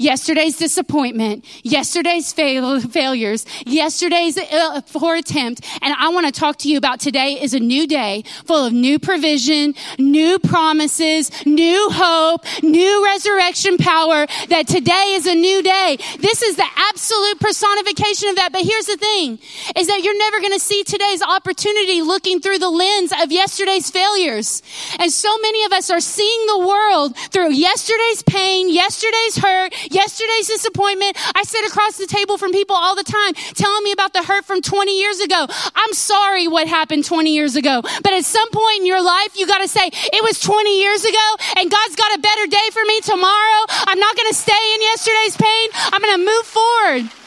yesterday's 0.00 0.56
disappointment, 0.56 1.44
yesterday's 1.62 2.32
fail- 2.32 2.80
failures, 2.80 3.44
yesterday's 3.66 4.38
uh, 4.38 4.80
poor 4.92 5.16
attempt. 5.16 5.60
And 5.82 5.94
I 5.98 6.08
want 6.08 6.26
to 6.26 6.32
talk 6.32 6.56
to 6.58 6.70
you 6.70 6.78
about 6.78 7.00
today 7.00 7.40
is 7.40 7.52
a 7.52 7.60
new 7.60 7.86
day 7.86 8.24
full 8.46 8.64
of 8.64 8.72
new 8.72 8.98
provision, 8.98 9.74
new 9.98 10.38
promises, 10.38 11.30
new 11.44 11.90
hope, 11.92 12.44
new 12.62 13.04
resurrection 13.04 13.76
power, 13.76 14.26
that 14.48 14.66
today 14.66 15.12
is 15.16 15.26
a 15.26 15.34
new 15.34 15.62
day. 15.62 15.98
This 16.18 16.40
is 16.42 16.56
the 16.56 16.66
absolute 16.76 17.38
personification 17.38 18.30
of 18.30 18.36
that. 18.36 18.52
But 18.52 18.62
here's 18.62 18.86
the 18.86 18.96
thing, 18.96 19.38
is 19.76 19.86
that 19.86 20.00
you're 20.02 20.18
never 20.18 20.40
going 20.40 20.54
to 20.54 20.60
see 20.60 20.82
today's 20.82 21.20
opportunity 21.20 22.00
looking 22.00 22.40
through 22.40 22.59
the 22.60 22.70
lens 22.70 23.12
of 23.22 23.32
yesterday's 23.32 23.90
failures. 23.90 24.62
And 24.98 25.10
so 25.10 25.36
many 25.38 25.64
of 25.64 25.72
us 25.72 25.90
are 25.90 26.00
seeing 26.00 26.46
the 26.46 26.58
world 26.58 27.16
through 27.16 27.52
yesterday's 27.52 28.22
pain, 28.22 28.68
yesterday's 28.68 29.36
hurt, 29.38 29.74
Yesterday's 29.90 30.46
disappointment, 30.46 31.16
I 31.34 31.42
sit 31.42 31.66
across 31.66 31.96
the 31.96 32.06
table 32.06 32.38
from 32.38 32.52
people 32.52 32.76
all 32.76 32.94
the 32.94 33.04
time 33.04 33.34
telling 33.54 33.82
me 33.82 33.92
about 33.92 34.12
the 34.12 34.22
hurt 34.22 34.44
from 34.44 34.60
20 34.62 34.98
years 34.98 35.20
ago. 35.20 35.46
I'm 35.74 35.92
sorry 35.92 36.48
what 36.48 36.68
happened 36.68 37.04
20 37.04 37.34
years 37.34 37.56
ago. 37.56 37.82
But 37.82 38.12
at 38.12 38.24
some 38.24 38.48
point 38.50 38.80
in 38.80 38.86
your 38.86 39.02
life, 39.02 39.38
you 39.38 39.46
gotta 39.46 39.68
say, 39.68 39.90
it 39.92 40.22
was 40.22 40.40
20 40.40 40.80
years 40.80 41.04
ago 41.04 41.26
and 41.56 41.70
God's 41.70 41.96
got 41.96 42.14
a 42.14 42.18
better 42.18 42.46
day 42.46 42.68
for 42.72 42.84
me 42.84 43.00
tomorrow. 43.00 43.60
I'm 43.88 43.98
not 43.98 44.16
gonna 44.16 44.34
stay 44.34 44.74
in 44.74 44.82
yesterday's 44.82 45.36
pain. 45.36 45.68
I'm 45.92 46.00
gonna 46.00 46.18
move 46.18 46.44
forward. 46.44 47.19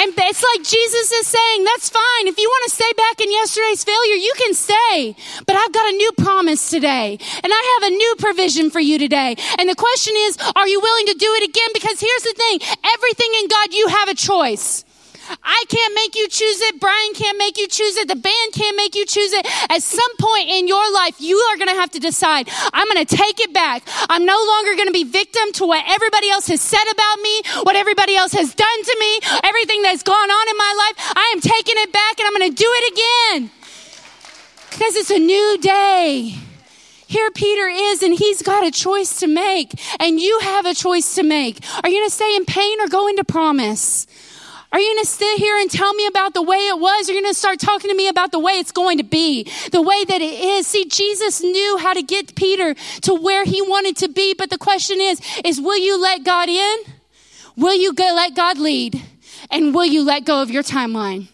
And 0.00 0.14
it's 0.16 0.42
like 0.42 0.66
Jesus 0.66 1.12
is 1.12 1.26
saying, 1.26 1.64
that's 1.64 1.90
fine. 1.90 2.26
If 2.26 2.38
you 2.38 2.48
want 2.48 2.64
to 2.64 2.74
stay 2.74 2.90
back 2.96 3.20
in 3.20 3.30
yesterday's 3.30 3.84
failure, 3.84 4.14
you 4.14 4.32
can 4.38 4.54
stay. 4.54 5.14
But 5.46 5.56
I've 5.56 5.72
got 5.72 5.92
a 5.92 5.96
new 5.96 6.10
promise 6.12 6.70
today. 6.70 7.18
And 7.44 7.52
I 7.52 7.78
have 7.80 7.92
a 7.92 7.94
new 7.94 8.14
provision 8.18 8.70
for 8.70 8.80
you 8.80 8.98
today. 8.98 9.36
And 9.58 9.68
the 9.68 9.74
question 9.74 10.14
is, 10.16 10.38
are 10.56 10.66
you 10.66 10.80
willing 10.80 11.06
to 11.06 11.14
do 11.14 11.26
it 11.34 11.50
again? 11.50 11.68
Because 11.74 12.00
here's 12.00 12.22
the 12.22 12.32
thing. 12.32 12.60
Everything 12.82 13.30
in 13.42 13.48
God, 13.48 13.74
you 13.74 13.88
have 13.88 14.08
a 14.08 14.14
choice. 14.14 14.86
I 15.42 15.64
can't 15.68 15.94
make 15.94 16.14
you 16.14 16.28
choose 16.28 16.60
it. 16.60 16.80
Brian 16.80 17.14
can't 17.14 17.38
make 17.38 17.58
you 17.58 17.68
choose 17.68 17.96
it. 17.96 18.08
The 18.08 18.16
band 18.16 18.52
can't 18.52 18.76
make 18.76 18.94
you 18.94 19.06
choose 19.06 19.32
it. 19.32 19.46
At 19.70 19.82
some 19.82 20.10
point 20.18 20.48
in 20.48 20.68
your 20.68 20.92
life, 20.92 21.20
you 21.20 21.36
are 21.36 21.56
going 21.56 21.68
to 21.68 21.74
have 21.74 21.90
to 21.92 22.00
decide, 22.00 22.48
I'm 22.72 22.88
going 22.88 23.04
to 23.04 23.16
take 23.16 23.40
it 23.40 23.52
back. 23.52 23.82
I'm 24.08 24.24
no 24.24 24.38
longer 24.46 24.74
going 24.74 24.88
to 24.88 24.92
be 24.92 25.04
victim 25.04 25.52
to 25.54 25.66
what 25.66 25.84
everybody 25.86 26.30
else 26.30 26.46
has 26.48 26.60
said 26.60 26.84
about 26.90 27.20
me, 27.20 27.42
what 27.62 27.76
everybody 27.76 28.16
else 28.16 28.32
has 28.32 28.54
done 28.54 28.82
to 28.84 28.96
me, 28.98 29.20
everything 29.44 29.82
that's 29.82 30.02
gone 30.02 30.30
on 30.30 30.48
in 30.48 30.56
my 30.56 30.74
life. 30.78 31.12
I 31.16 31.32
am 31.34 31.40
taking 31.40 31.76
it 31.78 31.92
back 31.92 32.18
and 32.18 32.26
I'm 32.26 32.34
going 32.34 32.50
to 32.50 32.56
do 32.56 32.68
it 32.68 32.92
again. 32.92 33.50
Because 34.70 34.96
it's 34.96 35.10
a 35.10 35.18
new 35.18 35.58
day. 35.60 36.36
Here 37.06 37.30
Peter 37.32 37.66
is, 37.66 38.04
and 38.04 38.14
he's 38.14 38.40
got 38.40 38.64
a 38.64 38.70
choice 38.70 39.18
to 39.18 39.26
make, 39.26 39.72
and 39.98 40.20
you 40.20 40.38
have 40.42 40.64
a 40.64 40.74
choice 40.74 41.16
to 41.16 41.24
make. 41.24 41.58
Are 41.82 41.90
you 41.90 41.98
going 41.98 42.08
to 42.08 42.14
stay 42.14 42.36
in 42.36 42.44
pain 42.44 42.80
or 42.80 42.86
go 42.86 43.08
into 43.08 43.24
promise? 43.24 44.06
Are 44.72 44.78
you 44.78 44.94
going 44.94 45.04
to 45.04 45.10
sit 45.10 45.38
here 45.38 45.56
and 45.58 45.68
tell 45.68 45.92
me 45.94 46.06
about 46.06 46.32
the 46.32 46.42
way 46.42 46.68
it 46.68 46.78
was? 46.78 47.08
Or 47.08 47.12
are 47.12 47.14
you 47.14 47.22
going 47.22 47.32
to 47.32 47.38
start 47.38 47.58
talking 47.58 47.90
to 47.90 47.96
me 47.96 48.06
about 48.06 48.30
the 48.30 48.38
way 48.38 48.52
it's 48.52 48.70
going 48.70 48.98
to 48.98 49.04
be? 49.04 49.50
The 49.72 49.82
way 49.82 50.04
that 50.04 50.20
it 50.20 50.40
is. 50.40 50.68
See, 50.68 50.84
Jesus 50.84 51.42
knew 51.42 51.78
how 51.78 51.92
to 51.92 52.02
get 52.02 52.36
Peter 52.36 52.74
to 53.02 53.14
where 53.14 53.44
he 53.44 53.62
wanted 53.62 53.96
to 53.98 54.08
be. 54.08 54.32
But 54.34 54.50
the 54.50 54.58
question 54.58 55.00
is, 55.00 55.20
is 55.44 55.60
will 55.60 55.78
you 55.78 56.00
let 56.00 56.24
God 56.24 56.48
in? 56.48 56.78
Will 57.56 57.74
you 57.74 57.92
go 57.92 58.12
let 58.14 58.36
God 58.36 58.58
lead? 58.58 59.02
And 59.50 59.74
will 59.74 59.86
you 59.86 60.04
let 60.04 60.24
go 60.24 60.40
of 60.40 60.50
your 60.50 60.62
timeline? 60.62 61.28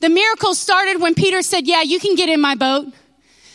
The 0.00 0.10
miracle 0.10 0.54
started 0.54 1.00
when 1.00 1.14
Peter 1.14 1.40
said, 1.40 1.66
yeah, 1.66 1.80
you 1.80 1.98
can 1.98 2.14
get 2.14 2.28
in 2.28 2.40
my 2.40 2.56
boat. 2.56 2.92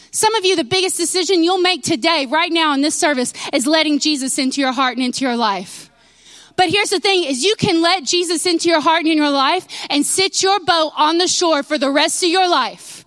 Some 0.10 0.34
of 0.34 0.46
you, 0.46 0.56
the 0.56 0.64
biggest 0.64 0.98
decision 0.98 1.44
you'll 1.44 1.62
make 1.62 1.84
today, 1.84 2.26
right 2.26 2.52
now 2.52 2.74
in 2.74 2.82
this 2.82 2.96
service, 2.96 3.34
is 3.54 3.68
letting 3.68 4.00
Jesus 4.00 4.40
into 4.40 4.62
your 4.62 4.72
heart 4.72 4.98
and 4.98 5.06
into 5.06 5.26
your 5.26 5.36
life. 5.36 5.92
But 6.58 6.70
here's 6.70 6.90
the 6.90 7.00
thing 7.00 7.24
is 7.24 7.44
you 7.44 7.56
can 7.56 7.82
let 7.82 8.04
Jesus 8.04 8.46
into 8.46 8.68
your 8.68 8.82
heart 8.82 9.02
and 9.02 9.08
in 9.08 9.18
your 9.18 9.30
life 9.30 9.68
and 9.90 10.06
sit 10.06 10.44
your 10.44 10.60
boat 10.60 10.92
on 10.98 11.20
the 11.20 11.28
shore 11.28 11.64
for 11.64 11.78
the 11.78 11.90
rest 11.90 12.24
of 12.24 12.30
your 12.30 12.50
life. 12.50 13.06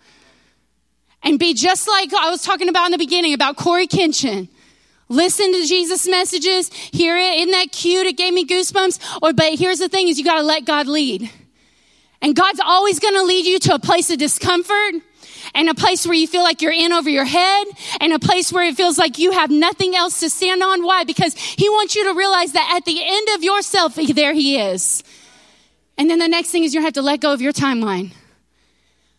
And 1.23 1.39
be 1.39 1.53
just 1.53 1.87
like 1.87 2.15
I 2.15 2.31
was 2.31 2.43
talking 2.43 2.69
about 2.69 2.87
in 2.87 2.93
the 2.93 2.99
beginning 2.99 3.35
about 3.35 3.57
Cory 3.57 3.87
Kenshin. 3.87 4.49
Listen 5.09 5.53
to 5.53 5.67
Jesus' 5.67 6.07
messages, 6.07 6.73
hear 6.73 7.19
it. 7.19 7.41
Isn't 7.41 7.51
that 7.51 7.73
cute? 7.73 8.07
It 8.07 8.17
gave 8.17 8.33
me 8.33 8.47
goosebumps. 8.47 9.19
Or, 9.21 9.33
but 9.33 9.59
here's 9.59 9.81
the 9.81 9.89
thing 9.89 10.07
is 10.07 10.19
you 10.19 10.25
gotta 10.25 10.43
let 10.43 10.65
God 10.65 10.87
lead. 10.87 11.29
And 12.23 12.37
God's 12.37 12.61
always 12.65 13.01
gonna 13.01 13.25
lead 13.25 13.45
you 13.45 13.59
to 13.59 13.75
a 13.75 13.79
place 13.81 14.11
of 14.11 14.19
discomfort 14.19 14.95
and 15.55 15.69
a 15.69 15.75
place 15.75 16.07
where 16.07 16.15
you 16.15 16.27
feel 16.27 16.43
like 16.43 16.63
you're 16.63 16.73
in 16.73 16.93
over 16.93 17.11
your 17.11 17.25
head 17.25 17.67
and 18.01 18.13
a 18.13 18.19
place 18.19 18.53
where 18.53 18.65
it 18.65 18.77
feels 18.77 18.99
like 18.99 19.19
you 19.19 19.33
have 19.33 19.51
nothing 19.51 19.95
else 19.95 20.21
to 20.21 20.31
stand 20.31 20.63
on. 20.63 20.85
Why? 20.85 21.05
Because 21.05 21.35
he 21.35 21.69
wants 21.69 21.95
you 21.97 22.05
to 22.05 22.15
realize 22.15 22.53
that 22.53 22.75
at 22.77 22.85
the 22.85 23.01
end 23.03 23.29
of 23.35 23.43
yourself, 23.43 23.95
there 23.95 24.33
he 24.33 24.59
is. 24.59 25.03
And 25.99 26.09
then 26.09 26.19
the 26.19 26.29
next 26.29 26.51
thing 26.51 26.65
is 26.65 26.73
you're 26.73 26.81
gonna 26.81 26.87
have 26.89 26.95
to 26.95 27.03
let 27.03 27.21
go 27.21 27.33
of 27.33 27.41
your 27.41 27.53
timeline. 27.53 28.13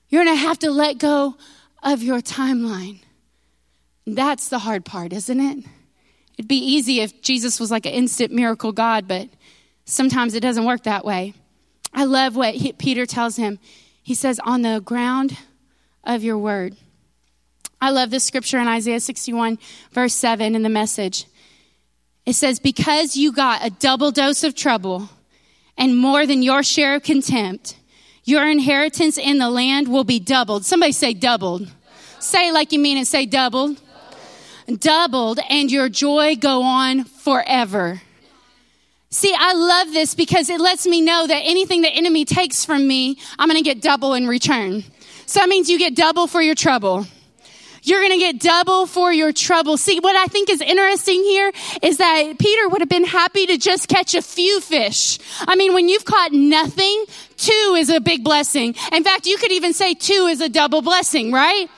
You're 0.10 0.24
gonna 0.26 0.36
have 0.36 0.60
to 0.60 0.72
let 0.72 0.98
go 0.98 1.36
of 1.84 2.04
your 2.04 2.22
timeline. 2.22 3.02
That's 4.06 4.50
the 4.50 4.60
hard 4.60 4.84
part, 4.84 5.14
isn't 5.14 5.40
it? 5.40 5.66
It'd 6.38 6.48
be 6.48 6.58
easy 6.58 7.02
if 7.02 7.22
Jesus 7.22 7.60
was 7.60 7.70
like 7.70 7.86
an 7.86 7.94
instant 7.94 8.32
miracle 8.32 8.72
God, 8.72 9.08
but 9.08 9.30
sometimes 9.86 10.34
it 10.34 10.40
doesn't 10.40 10.66
work 10.66 10.84
that 10.84 11.06
way. 11.06 11.34
I 11.94 12.06
love 12.06 12.36
what 12.36 12.56
he, 12.56 12.74
Peter 12.74 13.06
tells 13.06 13.36
him. 13.36 13.60
He 14.02 14.16
says, 14.16 14.40
On 14.44 14.62
the 14.62 14.82
ground 14.84 15.38
of 16.04 16.24
your 16.24 16.38
word. 16.38 16.76
I 17.80 17.90
love 17.90 18.12
this 18.12 18.24
scripture 18.24 18.60
in 18.60 18.68
Isaiah 18.68 19.00
61, 19.00 19.58
verse 19.92 20.14
7 20.14 20.56
in 20.56 20.62
the 20.62 20.70
message. 20.70 21.26
It 22.26 22.34
says, 22.34 22.60
Because 22.60 23.18
you 23.18 23.32
got 23.32 23.66
a 23.66 23.72
double 23.72 24.12
dose 24.12 24.44
of 24.44 24.56
trouble 24.56 25.10
and 25.78 25.98
more 25.98 26.28
than 26.28 26.44
your 26.44 26.62
share 26.62 26.96
of 26.96 27.04
contempt, 27.04 27.76
your 28.24 28.48
inheritance 28.48 29.18
in 29.18 29.40
the 29.40 29.50
land 29.50 29.88
will 29.88 30.04
be 30.04 30.20
doubled. 30.20 30.64
Somebody 30.64 30.92
say 30.92 31.14
doubled. 31.14 31.68
Say 32.20 32.52
like 32.52 32.72
you 32.72 32.78
mean 32.78 32.98
it. 32.98 33.08
Say 33.08 33.26
doubled. 33.26 33.82
doubled. 34.68 34.80
Doubled, 34.80 35.40
and 35.50 35.72
your 35.72 35.90
joy 35.90 36.36
go 36.36 36.62
on 36.62 37.04
forever. 37.04 38.02
See, 39.10 39.36
I 39.38 39.54
love 39.54 39.92
this 39.92 40.14
because 40.14 40.50
it 40.50 40.62
lets 40.62 40.86
me 40.86 41.02
know 41.02 41.26
that 41.26 41.42
anything 41.44 41.82
the 41.82 41.90
enemy 41.90 42.24
takes 42.26 42.64
from 42.64 42.88
me, 42.88 43.18
I'm 43.38 43.50
going 43.50 43.62
to 43.62 43.64
get 43.68 43.82
double 43.82 44.14
in 44.14 44.28
return. 44.28 44.84
So 45.32 45.40
that 45.40 45.48
means 45.48 45.70
you 45.70 45.80
get 45.80 45.96
double 45.96 46.28
for 46.28 46.42
your 46.42 46.56
trouble. 46.56 47.08
You're 47.84 48.02
going 48.02 48.12
to 48.12 48.18
get 48.18 48.38
double 48.38 48.86
for 48.86 49.14
your 49.14 49.32
trouble. 49.32 49.78
See, 49.78 49.98
what 49.98 50.14
I 50.14 50.26
think 50.26 50.50
is 50.50 50.60
interesting 50.60 51.24
here 51.24 51.54
is 51.82 52.00
that 52.00 52.34
Peter 52.38 52.68
would 52.68 52.82
have 52.82 52.90
been 52.90 53.06
happy 53.06 53.46
to 53.46 53.58
just 53.58 53.88
catch 53.88 54.14
a 54.14 54.22
few 54.22 54.60
fish. 54.60 55.20
I 55.40 55.56
mean, 55.56 55.74
when 55.74 55.88
you've 55.88 56.04
caught 56.04 56.34
nothing, 56.34 57.06
two 57.38 57.76
is 57.78 57.90
a 57.90 58.02
big 58.02 58.26
blessing. 58.26 58.76
In 58.92 59.06
fact, 59.06 59.26
you 59.26 59.38
could 59.38 59.54
even 59.54 59.72
say 59.72 59.94
two 59.94 60.28
is 60.30 60.42
a 60.42 60.50
double 60.50 60.82
blessing, 60.82 61.32
right? 61.32 61.70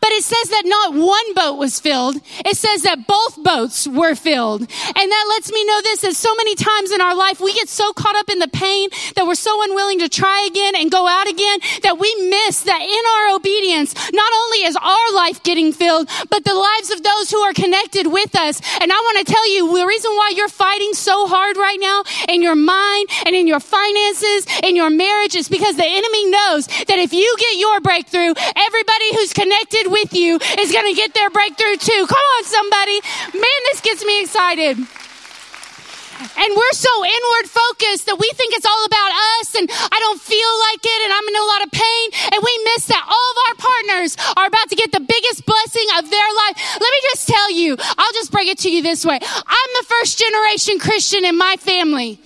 But 0.00 0.12
it 0.12 0.24
says 0.24 0.48
that 0.48 0.62
not 0.64 0.94
one 0.94 1.34
boat 1.34 1.58
was 1.58 1.78
filled. 1.78 2.16
It 2.44 2.56
says 2.56 2.82
that 2.82 3.06
both 3.06 3.42
boats 3.42 3.86
were 3.86 4.14
filled. 4.14 4.62
And 4.62 5.12
that 5.12 5.26
lets 5.28 5.52
me 5.52 5.64
know 5.64 5.80
this, 5.82 6.00
that 6.00 6.16
so 6.16 6.34
many 6.36 6.54
times 6.54 6.90
in 6.90 7.00
our 7.00 7.14
life, 7.14 7.40
we 7.40 7.52
get 7.52 7.68
so 7.68 7.92
caught 7.92 8.16
up 8.16 8.30
in 8.30 8.38
the 8.38 8.48
pain 8.48 8.88
that 9.14 9.26
we're 9.26 9.34
so 9.34 9.62
unwilling 9.62 9.98
to 10.00 10.08
try 10.08 10.46
again 10.50 10.74
and 10.74 10.90
go 10.90 11.06
out 11.06 11.28
again 11.28 11.60
that 11.82 11.98
we 11.98 12.14
miss 12.30 12.62
that 12.62 12.80
in 12.80 13.04
our 13.12 13.36
obedience, 13.36 13.94
not 14.12 14.32
only 14.32 14.64
is 14.64 14.76
our 14.76 15.14
life 15.14 15.42
getting 15.42 15.72
filled, 15.72 16.08
but 16.30 16.44
the 16.44 16.54
lives 16.54 16.90
of 16.90 17.02
those 17.02 17.30
who 17.30 17.38
are 17.38 17.52
connected 17.52 18.06
with 18.06 18.34
us. 18.34 18.60
And 18.80 18.90
I 18.90 18.96
want 18.96 19.26
to 19.26 19.32
tell 19.32 19.52
you, 19.52 19.76
the 19.76 19.86
reason 19.86 20.10
why 20.12 20.32
you're 20.34 20.48
fighting 20.48 20.94
so 20.94 21.26
hard 21.26 21.56
right 21.56 21.78
now 21.80 22.04
in 22.28 22.42
your 22.42 22.56
mind 22.56 23.08
and 23.26 23.36
in 23.36 23.46
your 23.46 23.60
finances, 23.60 24.46
in 24.62 24.76
your 24.76 24.90
marriage, 24.90 25.36
is 25.36 25.48
because 25.48 25.76
the 25.76 25.86
enemy 25.86 26.30
knows 26.30 26.66
that 26.66 26.98
if 26.98 27.12
you 27.12 27.36
get 27.38 27.58
your 27.58 27.80
breakthrough, 27.80 28.32
everybody 28.56 29.14
who's 29.14 29.32
connected 29.32 29.89
with 29.90 30.14
you 30.14 30.38
is 30.58 30.72
going 30.72 30.88
to 30.88 30.96
get 30.96 31.14
their 31.14 31.30
breakthrough 31.30 31.76
too. 31.76 32.06
Come 32.08 32.24
on, 32.38 32.44
somebody. 32.44 33.00
Man, 33.34 33.60
this 33.70 33.80
gets 33.80 34.04
me 34.04 34.22
excited. 34.22 34.78
And 36.20 36.50
we're 36.52 36.76
so 36.76 36.92
inward 37.00 37.46
focused 37.48 38.04
that 38.04 38.20
we 38.20 38.28
think 38.36 38.52
it's 38.52 38.68
all 38.68 38.84
about 38.84 39.12
us 39.40 39.56
and 39.56 39.64
I 39.72 39.98
don't 40.04 40.20
feel 40.20 40.52
like 40.68 40.84
it 40.84 41.00
and 41.08 41.12
I'm 41.16 41.24
in 41.24 41.36
a 41.36 41.46
lot 41.48 41.60
of 41.64 41.70
pain. 41.72 42.06
And 42.36 42.38
we 42.44 42.54
miss 42.72 42.92
that 42.92 43.00
all 43.00 43.28
of 43.32 43.38
our 43.48 43.56
partners 43.56 44.16
are 44.36 44.46
about 44.46 44.68
to 44.68 44.76
get 44.76 44.92
the 44.92 45.00
biggest 45.00 45.48
blessing 45.48 45.88
of 45.96 46.12
their 46.12 46.30
life. 46.44 46.56
Let 46.76 46.90
me 46.92 47.00
just 47.08 47.24
tell 47.24 47.50
you, 47.50 47.76
I'll 47.80 48.12
just 48.12 48.30
bring 48.30 48.48
it 48.48 48.58
to 48.64 48.70
you 48.70 48.82
this 48.82 49.04
way. 49.04 49.16
I'm 49.16 49.70
the 49.80 49.86
first 49.88 50.20
generation 50.20 50.78
Christian 50.78 51.24
in 51.24 51.38
my 51.38 51.56
family. 51.56 52.20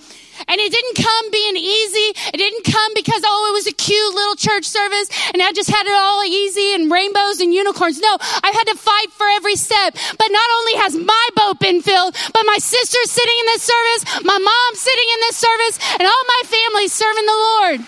And 0.47 0.59
it 0.59 0.71
didn't 0.71 0.95
come 0.97 1.31
being 1.31 1.57
easy. 1.57 2.13
It 2.33 2.37
didn't 2.37 2.65
come 2.65 2.91
because, 2.95 3.21
oh, 3.25 3.49
it 3.49 3.53
was 3.53 3.67
a 3.67 3.73
cute 3.73 4.13
little 4.13 4.35
church 4.35 4.65
service 4.65 5.09
and 5.33 5.41
I 5.41 5.51
just 5.51 5.69
had 5.69 5.85
it 5.85 5.93
all 5.93 6.23
easy 6.23 6.73
and 6.75 6.91
rainbows 6.91 7.39
and 7.39 7.53
unicorns. 7.53 7.99
No, 7.99 8.17
I've 8.19 8.55
had 8.55 8.67
to 8.67 8.75
fight 8.75 9.11
for 9.11 9.27
every 9.27 9.55
step. 9.55 9.95
But 10.17 10.29
not 10.31 10.49
only 10.59 10.75
has 10.75 10.95
my 10.95 11.27
boat 11.35 11.59
been 11.59 11.81
filled, 11.81 12.15
but 12.33 12.43
my 12.45 12.57
sister's 12.57 13.11
sitting 13.11 13.37
in 13.39 13.45
this 13.47 13.63
service, 13.63 14.23
my 14.23 14.37
mom's 14.37 14.79
sitting 14.79 15.09
in 15.13 15.19
this 15.21 15.37
service, 15.37 15.79
and 15.99 16.03
all 16.03 16.23
my 16.27 16.41
family's 16.45 16.93
serving 16.93 17.25
the 17.25 17.39
Lord. 17.49 17.79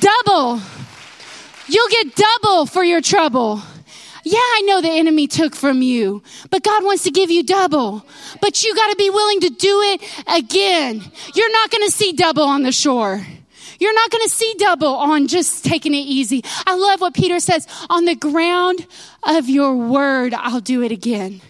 Double. 0.00 0.60
You'll 1.66 1.88
get 1.88 2.14
double 2.14 2.66
for 2.66 2.84
your 2.84 3.00
trouble. 3.00 3.62
Yeah, 4.22 4.38
I 4.38 4.62
know 4.66 4.80
the 4.80 4.90
enemy 4.90 5.26
took 5.26 5.54
from 5.54 5.82
you, 5.82 6.22
but 6.50 6.62
God 6.62 6.84
wants 6.84 7.04
to 7.04 7.10
give 7.10 7.30
you 7.30 7.42
double. 7.42 8.04
But 8.40 8.62
you 8.62 8.74
got 8.74 8.90
to 8.90 8.96
be 8.96 9.10
willing 9.10 9.40
to 9.40 9.50
do 9.50 9.80
it 9.82 10.24
again. 10.26 11.02
You're 11.34 11.52
not 11.52 11.70
going 11.70 11.86
to 11.86 11.92
see 11.92 12.12
double 12.12 12.42
on 12.42 12.62
the 12.62 12.72
shore. 12.72 13.24
You're 13.78 13.94
not 13.94 14.10
going 14.10 14.22
to 14.22 14.28
see 14.28 14.54
double 14.58 14.94
on 14.94 15.26
just 15.26 15.64
taking 15.64 15.94
it 15.94 15.98
easy. 15.98 16.44
I 16.66 16.76
love 16.76 17.00
what 17.00 17.14
Peter 17.14 17.40
says 17.40 17.66
on 17.88 18.04
the 18.04 18.14
ground 18.14 18.86
of 19.22 19.48
your 19.48 19.74
word, 19.74 20.34
I'll 20.34 20.60
do 20.60 20.82
it 20.82 20.92
again. 20.92 21.40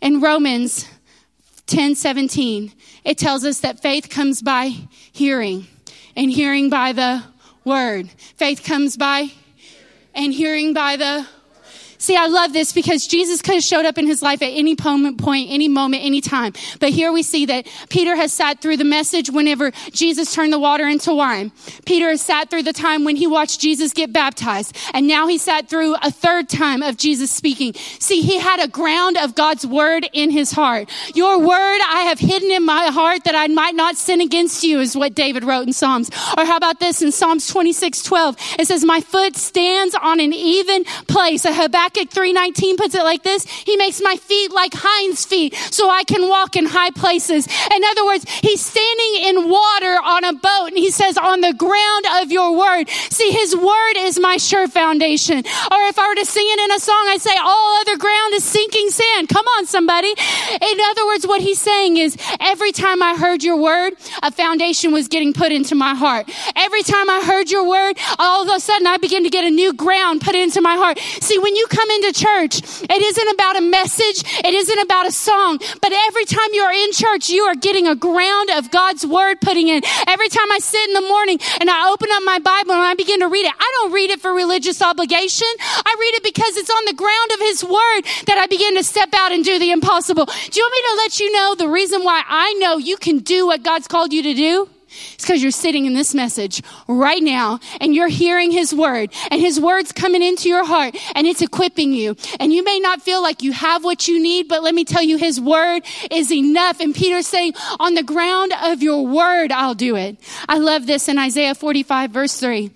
In 0.00 0.20
Romans 0.20 0.88
10 1.66 1.94
17, 1.94 2.72
it 3.04 3.18
tells 3.18 3.44
us 3.44 3.60
that 3.60 3.80
faith 3.80 4.08
comes 4.08 4.40
by 4.40 4.72
hearing, 5.12 5.66
and 6.16 6.30
hearing 6.30 6.70
by 6.70 6.92
the 6.92 7.22
word. 7.64 8.08
Faith 8.36 8.64
comes 8.64 8.96
by 8.96 9.30
and 10.14 10.32
hearing 10.32 10.72
by 10.72 10.96
the 10.96 11.26
See, 12.04 12.16
I 12.16 12.26
love 12.26 12.52
this 12.52 12.74
because 12.74 13.06
Jesus 13.06 13.40
could 13.40 13.54
have 13.54 13.62
showed 13.62 13.86
up 13.86 13.96
in 13.96 14.06
his 14.06 14.20
life 14.20 14.42
at 14.42 14.50
any 14.50 14.76
moment, 14.84 15.16
point, 15.16 15.48
any 15.50 15.68
moment, 15.68 16.04
any 16.04 16.20
time. 16.20 16.52
But 16.78 16.90
here 16.90 17.10
we 17.10 17.22
see 17.22 17.46
that 17.46 17.66
Peter 17.88 18.14
has 18.14 18.30
sat 18.30 18.60
through 18.60 18.76
the 18.76 18.84
message 18.84 19.30
whenever 19.30 19.70
Jesus 19.90 20.34
turned 20.34 20.52
the 20.52 20.58
water 20.58 20.86
into 20.86 21.14
wine. 21.14 21.50
Peter 21.86 22.10
has 22.10 22.20
sat 22.20 22.50
through 22.50 22.64
the 22.64 22.74
time 22.74 23.04
when 23.04 23.16
he 23.16 23.26
watched 23.26 23.58
Jesus 23.58 23.94
get 23.94 24.12
baptized. 24.12 24.76
And 24.92 25.06
now 25.06 25.28
he 25.28 25.38
sat 25.38 25.70
through 25.70 25.94
a 25.94 26.10
third 26.10 26.50
time 26.50 26.82
of 26.82 26.98
Jesus 26.98 27.30
speaking. 27.30 27.72
See, 27.72 28.20
he 28.20 28.38
had 28.38 28.62
a 28.62 28.68
ground 28.68 29.16
of 29.16 29.34
God's 29.34 29.66
word 29.66 30.06
in 30.12 30.28
his 30.28 30.52
heart. 30.52 30.90
Your 31.14 31.38
word 31.38 31.78
I 31.86 32.04
have 32.10 32.18
hidden 32.18 32.50
in 32.50 32.66
my 32.66 32.88
heart 32.88 33.24
that 33.24 33.34
I 33.34 33.46
might 33.46 33.76
not 33.76 33.96
sin 33.96 34.20
against 34.20 34.62
you 34.62 34.80
is 34.80 34.94
what 34.94 35.14
David 35.14 35.42
wrote 35.42 35.66
in 35.66 35.72
Psalms. 35.72 36.10
Or 36.36 36.44
how 36.44 36.58
about 36.58 36.80
this 36.80 37.00
in 37.00 37.12
Psalms 37.12 37.46
26, 37.46 38.02
12? 38.02 38.36
It 38.58 38.66
says, 38.66 38.84
my 38.84 39.00
foot 39.00 39.36
stands 39.36 39.94
on 39.94 40.20
an 40.20 40.34
even 40.34 40.84
place. 41.08 41.46
A 41.46 41.54
Habakkuk 41.54 41.93
Habakkuk 41.94 42.10
3:19 42.10 42.76
puts 42.76 42.94
it 42.94 43.02
like 43.02 43.22
this, 43.22 43.44
he 43.44 43.76
makes 43.76 44.00
my 44.00 44.16
feet 44.16 44.52
like 44.52 44.72
hinds 44.74 45.24
feet 45.24 45.54
so 45.70 45.90
I 45.90 46.04
can 46.04 46.28
walk 46.28 46.56
in 46.56 46.66
high 46.66 46.90
places. 46.90 47.46
In 47.46 47.84
other 47.84 48.04
words, 48.04 48.24
he's 48.40 48.64
standing 48.64 49.14
in 49.28 49.48
water 49.48 49.98
on 50.02 50.24
a 50.24 50.32
boat 50.32 50.68
and 50.68 50.78
he 50.78 50.90
says 50.90 51.16
on 51.16 51.40
the 51.40 51.52
ground 51.52 52.04
of 52.22 52.32
your 52.32 52.56
word. 52.56 52.88
See, 53.10 53.30
his 53.30 53.54
word 53.54 53.96
is 53.96 54.18
my 54.18 54.36
sure 54.38 54.66
foundation. 54.68 55.38
Or 55.38 55.80
if 55.86 55.98
I 55.98 56.08
were 56.08 56.14
to 56.16 56.26
sing 56.26 56.46
it 56.46 56.60
in 56.60 56.72
a 56.72 56.80
song, 56.80 57.04
I'd 57.08 57.20
say 57.20 57.36
all 57.40 57.80
other 57.80 57.96
ground 57.96 58.34
is 58.34 58.44
sinking 58.44 58.90
sand. 58.90 59.28
Come 59.28 59.46
on 59.58 59.66
somebody. 59.66 60.08
In 60.10 60.78
other 60.90 61.06
words, 61.06 61.26
what 61.26 61.40
he's 61.40 61.60
saying 61.60 61.96
is 61.96 62.16
every 62.40 62.72
time 62.72 63.02
I 63.02 63.14
heard 63.16 63.42
your 63.42 63.56
word, 63.56 63.94
a 64.22 64.30
foundation 64.32 64.92
was 64.92 65.08
getting 65.08 65.32
put 65.32 65.52
into 65.52 65.74
my 65.74 65.94
heart. 65.94 66.30
Every 66.56 66.82
time 66.82 67.08
I 67.08 67.22
heard 67.24 67.50
your 67.50 67.68
word, 67.68 67.98
all 68.18 68.42
of 68.42 68.48
a 68.54 68.60
sudden 68.60 68.86
I 68.86 68.96
begin 68.96 69.22
to 69.24 69.30
get 69.30 69.44
a 69.44 69.50
new 69.50 69.72
ground 69.72 70.22
put 70.22 70.34
into 70.34 70.60
my 70.60 70.76
heart. 70.76 70.98
See, 71.20 71.38
when 71.38 71.54
you 71.54 71.66
come 71.68 71.83
come 71.84 72.02
into 72.02 72.18
church, 72.18 72.62
it 72.88 73.02
isn't 73.02 73.28
about 73.34 73.56
a 73.56 73.60
message, 73.60 74.24
it 74.42 74.54
isn't 74.54 74.78
about 74.78 75.06
a 75.06 75.12
song, 75.12 75.58
but 75.82 75.92
every 75.92 76.24
time 76.24 76.48
you're 76.52 76.72
in 76.72 76.92
church, 76.92 77.28
you 77.28 77.42
are 77.42 77.54
getting 77.54 77.86
a 77.86 77.94
ground 77.94 78.48
of 78.50 78.70
God's 78.70 79.06
word 79.06 79.40
putting 79.40 79.68
in. 79.68 79.82
Every 80.06 80.28
time 80.28 80.50
I 80.50 80.60
sit 80.60 80.88
in 80.88 80.94
the 80.94 81.02
morning 81.02 81.38
and 81.60 81.68
I 81.68 81.90
open 81.90 82.08
up 82.12 82.22
my 82.24 82.38
Bible 82.38 82.72
and 82.72 82.80
I 82.80 82.94
begin 82.94 83.20
to 83.20 83.28
read 83.28 83.44
it, 83.44 83.52
I 83.58 83.72
don't 83.76 83.92
read 83.92 84.10
it 84.10 84.20
for 84.20 84.32
religious 84.32 84.80
obligation. 84.80 85.48
I 85.60 85.94
read 86.00 86.14
it 86.14 86.22
because 86.22 86.56
it's 86.56 86.70
on 86.70 86.84
the 86.86 86.94
ground 86.94 87.32
of 87.34 87.40
His 87.40 87.62
word 87.62 88.02
that 88.28 88.38
I 88.38 88.46
begin 88.46 88.76
to 88.76 88.84
step 88.84 89.10
out 89.14 89.32
and 89.32 89.44
do 89.44 89.58
the 89.58 89.70
impossible. 89.70 90.24
Do 90.24 90.32
you 90.32 90.62
want 90.62 90.72
me 90.72 90.88
to 90.88 90.96
let 91.02 91.20
you 91.20 91.32
know 91.32 91.54
the 91.54 91.68
reason 91.68 92.02
why 92.02 92.22
I 92.26 92.54
know 92.54 92.78
you 92.78 92.96
can 92.96 93.18
do 93.18 93.46
what 93.46 93.62
God's 93.62 93.88
called 93.88 94.12
you 94.12 94.22
to 94.22 94.34
do? 94.34 94.70
It's 95.14 95.24
because 95.24 95.42
you're 95.42 95.50
sitting 95.50 95.86
in 95.86 95.94
this 95.94 96.14
message 96.14 96.62
right 96.88 97.22
now 97.22 97.60
and 97.80 97.94
you're 97.94 98.08
hearing 98.08 98.50
his 98.50 98.74
word 98.74 99.12
and 99.30 99.40
his 99.40 99.60
word's 99.60 99.92
coming 99.92 100.22
into 100.22 100.48
your 100.48 100.64
heart 100.64 100.96
and 101.14 101.26
it's 101.26 101.42
equipping 101.42 101.92
you. 101.92 102.16
And 102.40 102.52
you 102.52 102.64
may 102.64 102.78
not 102.78 103.02
feel 103.02 103.22
like 103.22 103.42
you 103.42 103.52
have 103.52 103.84
what 103.84 104.08
you 104.08 104.22
need, 104.22 104.48
but 104.48 104.62
let 104.62 104.74
me 104.74 104.84
tell 104.84 105.02
you, 105.02 105.18
his 105.18 105.40
word 105.40 105.82
is 106.10 106.32
enough. 106.32 106.80
And 106.80 106.94
Peter's 106.94 107.26
saying, 107.26 107.54
on 107.80 107.94
the 107.94 108.02
ground 108.02 108.52
of 108.62 108.82
your 108.82 109.06
word, 109.06 109.52
I'll 109.52 109.74
do 109.74 109.96
it. 109.96 110.18
I 110.48 110.58
love 110.58 110.86
this 110.86 111.08
in 111.08 111.18
Isaiah 111.18 111.54
45 111.54 112.10
verse 112.10 112.38
3. 112.38 112.70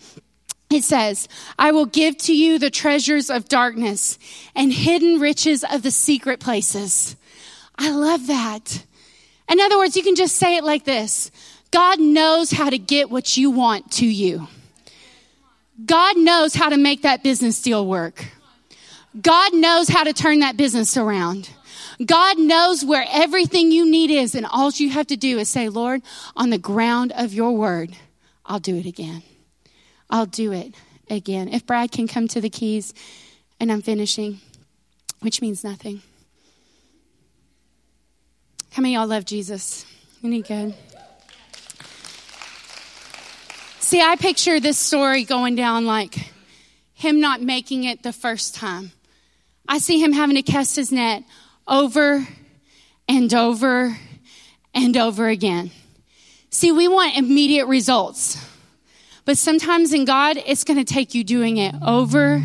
It 0.70 0.84
says, 0.84 1.28
I 1.58 1.72
will 1.72 1.86
give 1.86 2.18
to 2.18 2.36
you 2.36 2.58
the 2.58 2.70
treasures 2.70 3.30
of 3.30 3.48
darkness 3.48 4.18
and 4.54 4.70
hidden 4.72 5.18
riches 5.18 5.64
of 5.64 5.82
the 5.82 5.90
secret 5.90 6.40
places. 6.40 7.16
I 7.78 7.90
love 7.90 8.26
that. 8.26 8.84
In 9.48 9.60
other 9.60 9.78
words, 9.78 9.96
you 9.96 10.02
can 10.02 10.14
just 10.14 10.36
say 10.36 10.56
it 10.56 10.64
like 10.64 10.84
this. 10.84 11.30
God 11.70 12.00
knows 12.00 12.50
how 12.50 12.70
to 12.70 12.78
get 12.78 13.10
what 13.10 13.36
you 13.36 13.50
want 13.50 13.90
to 13.92 14.06
you. 14.06 14.48
God 15.84 16.16
knows 16.16 16.54
how 16.54 16.68
to 16.70 16.76
make 16.76 17.02
that 17.02 17.22
business 17.22 17.60
deal 17.62 17.86
work. 17.86 18.24
God 19.20 19.54
knows 19.54 19.88
how 19.88 20.04
to 20.04 20.12
turn 20.12 20.40
that 20.40 20.56
business 20.56 20.96
around. 20.96 21.50
God 22.04 22.38
knows 22.38 22.84
where 22.84 23.04
everything 23.10 23.72
you 23.72 23.88
need 23.88 24.10
is, 24.10 24.34
and 24.34 24.46
all 24.46 24.70
you 24.70 24.90
have 24.90 25.06
to 25.08 25.16
do 25.16 25.38
is 25.38 25.48
say, 25.48 25.68
Lord, 25.68 26.02
on 26.36 26.50
the 26.50 26.58
ground 26.58 27.12
of 27.12 27.32
your 27.32 27.52
word, 27.52 27.90
I'll 28.46 28.60
do 28.60 28.76
it 28.76 28.86
again. 28.86 29.22
I'll 30.08 30.26
do 30.26 30.52
it 30.52 30.74
again. 31.10 31.48
If 31.48 31.66
Brad 31.66 31.90
can 31.90 32.06
come 32.06 32.28
to 32.28 32.40
the 32.40 32.50
keys, 32.50 32.94
and 33.60 33.72
I'm 33.72 33.82
finishing, 33.82 34.40
which 35.20 35.42
means 35.42 35.64
nothing. 35.64 36.02
How 38.70 38.82
many 38.82 38.94
y'all 38.94 39.06
love 39.06 39.24
Jesus? 39.24 39.84
Any 40.22 40.42
good? 40.42 40.74
See, 43.88 44.02
I 44.02 44.16
picture 44.16 44.60
this 44.60 44.76
story 44.76 45.24
going 45.24 45.54
down 45.54 45.86
like 45.86 46.30
him 46.92 47.20
not 47.20 47.40
making 47.40 47.84
it 47.84 48.02
the 48.02 48.12
first 48.12 48.54
time. 48.54 48.92
I 49.66 49.78
see 49.78 49.98
him 49.98 50.12
having 50.12 50.36
to 50.36 50.42
cast 50.42 50.76
his 50.76 50.92
net 50.92 51.24
over 51.66 52.28
and 53.08 53.32
over 53.32 53.96
and 54.74 54.94
over 54.94 55.28
again. 55.28 55.70
See, 56.50 56.70
we 56.70 56.86
want 56.86 57.16
immediate 57.16 57.64
results. 57.64 58.36
But 59.24 59.38
sometimes 59.38 59.94
in 59.94 60.04
God, 60.04 60.36
it's 60.36 60.64
going 60.64 60.78
to 60.78 60.84
take 60.84 61.14
you 61.14 61.24
doing 61.24 61.56
it 61.56 61.74
over 61.82 62.44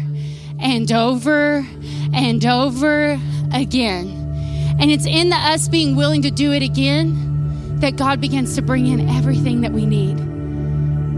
and 0.62 0.90
over 0.94 1.68
and 2.14 2.46
over 2.46 3.20
again. 3.52 4.78
And 4.80 4.90
it's 4.90 5.06
in 5.06 5.28
the 5.28 5.36
us 5.36 5.68
being 5.68 5.98
willing 5.98 6.22
to 6.22 6.32
do 6.32 6.54
it 6.54 6.64
again 6.64 7.80
that 7.82 7.98
God 7.98 8.22
begins 8.22 8.56
to 8.56 8.62
bring 8.62 8.88
in 8.88 9.10
everything 9.10 9.60
that 9.60 9.74
we 9.74 9.86
need 9.86 10.33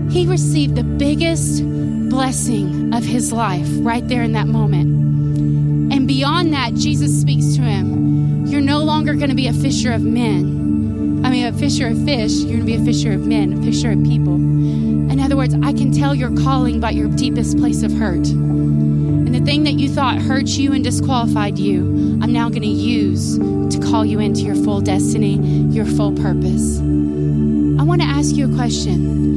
he 0.09 0.25
received 0.27 0.75
the 0.75 0.83
biggest 0.83 1.63
blessing 2.09 2.93
of 2.93 3.03
his 3.03 3.31
life 3.31 3.67
right 3.79 4.07
there 4.07 4.23
in 4.23 4.33
that 4.33 4.47
moment. 4.47 5.93
And 5.93 6.07
beyond 6.07 6.53
that, 6.53 6.73
Jesus 6.73 7.19
speaks 7.19 7.55
to 7.55 7.61
him 7.61 8.45
You're 8.45 8.61
no 8.61 8.83
longer 8.83 9.13
going 9.15 9.29
to 9.29 9.35
be 9.35 9.47
a 9.47 9.53
fisher 9.53 9.91
of 9.91 10.01
men. 10.01 11.21
I 11.25 11.29
mean, 11.29 11.45
a 11.45 11.53
fisher 11.53 11.87
of 11.87 12.05
fish. 12.05 12.33
You're 12.33 12.57
going 12.57 12.59
to 12.59 12.65
be 12.65 12.75
a 12.75 12.85
fisher 12.85 13.11
of 13.11 13.25
men, 13.25 13.53
a 13.53 13.61
fisher 13.63 13.91
of 13.91 14.03
people. 14.03 14.35
In 14.35 15.19
other 15.19 15.35
words, 15.35 15.55
I 15.55 15.73
can 15.73 15.91
tell 15.91 16.13
you're 16.13 16.35
calling 16.37 16.79
by 16.79 16.91
your 16.91 17.07
deepest 17.09 17.57
place 17.57 17.81
of 17.83 17.91
hurt. 17.91 18.27
And 18.27 19.33
the 19.33 19.39
thing 19.39 19.63
that 19.63 19.73
you 19.73 19.89
thought 19.89 20.19
hurt 20.19 20.47
you 20.47 20.71
and 20.71 20.83
disqualified 20.83 21.57
you, 21.57 22.19
I'm 22.21 22.31
now 22.31 22.49
going 22.49 22.61
to 22.61 22.67
use 22.67 23.37
to 23.37 23.79
call 23.81 24.05
you 24.05 24.19
into 24.19 24.41
your 24.41 24.55
full 24.55 24.81
destiny, 24.81 25.37
your 25.73 25.85
full 25.85 26.11
purpose. 26.13 26.79
I 26.79 27.83
want 27.83 28.01
to 28.01 28.07
ask 28.07 28.35
you 28.35 28.51
a 28.51 28.55
question. 28.55 29.34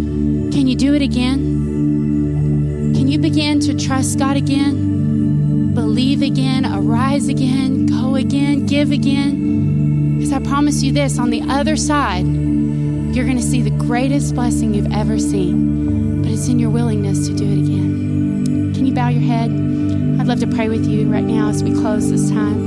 Can 0.58 0.66
you 0.66 0.74
do 0.74 0.92
it 0.92 1.02
again? 1.02 1.38
Can 2.92 3.06
you 3.06 3.20
begin 3.20 3.60
to 3.60 3.78
trust 3.78 4.18
God 4.18 4.36
again? 4.36 5.72
Believe 5.72 6.20
again, 6.20 6.66
arise 6.66 7.28
again, 7.28 7.86
go 7.86 8.16
again, 8.16 8.66
give 8.66 8.90
again? 8.90 10.16
Because 10.16 10.32
I 10.32 10.40
promise 10.40 10.82
you 10.82 10.90
this 10.90 11.16
on 11.16 11.30
the 11.30 11.42
other 11.42 11.76
side, 11.76 12.26
you're 12.26 13.24
going 13.24 13.36
to 13.36 13.42
see 13.42 13.62
the 13.62 13.70
greatest 13.70 14.34
blessing 14.34 14.74
you've 14.74 14.92
ever 14.92 15.16
seen, 15.20 16.22
but 16.22 16.32
it's 16.32 16.48
in 16.48 16.58
your 16.58 16.70
willingness 16.70 17.28
to 17.28 17.36
do 17.36 17.44
it 17.44 17.58
again. 17.58 18.74
Can 18.74 18.84
you 18.84 18.92
bow 18.92 19.10
your 19.10 19.22
head? 19.22 19.52
I'd 20.20 20.26
love 20.26 20.40
to 20.40 20.48
pray 20.48 20.68
with 20.68 20.88
you 20.88 21.08
right 21.08 21.22
now 21.22 21.50
as 21.50 21.62
we 21.62 21.70
close 21.70 22.10
this 22.10 22.30
time. 22.30 22.58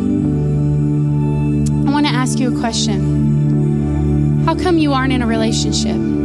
I 1.89 1.91
want 1.91 2.05
to 2.05 2.13
ask 2.13 2.39
you 2.39 2.55
a 2.55 2.59
question. 2.61 4.45
How 4.45 4.55
come 4.55 4.77
you 4.77 4.93
aren't 4.93 5.11
in 5.11 5.21
a 5.21 5.27
relationship? 5.27 6.20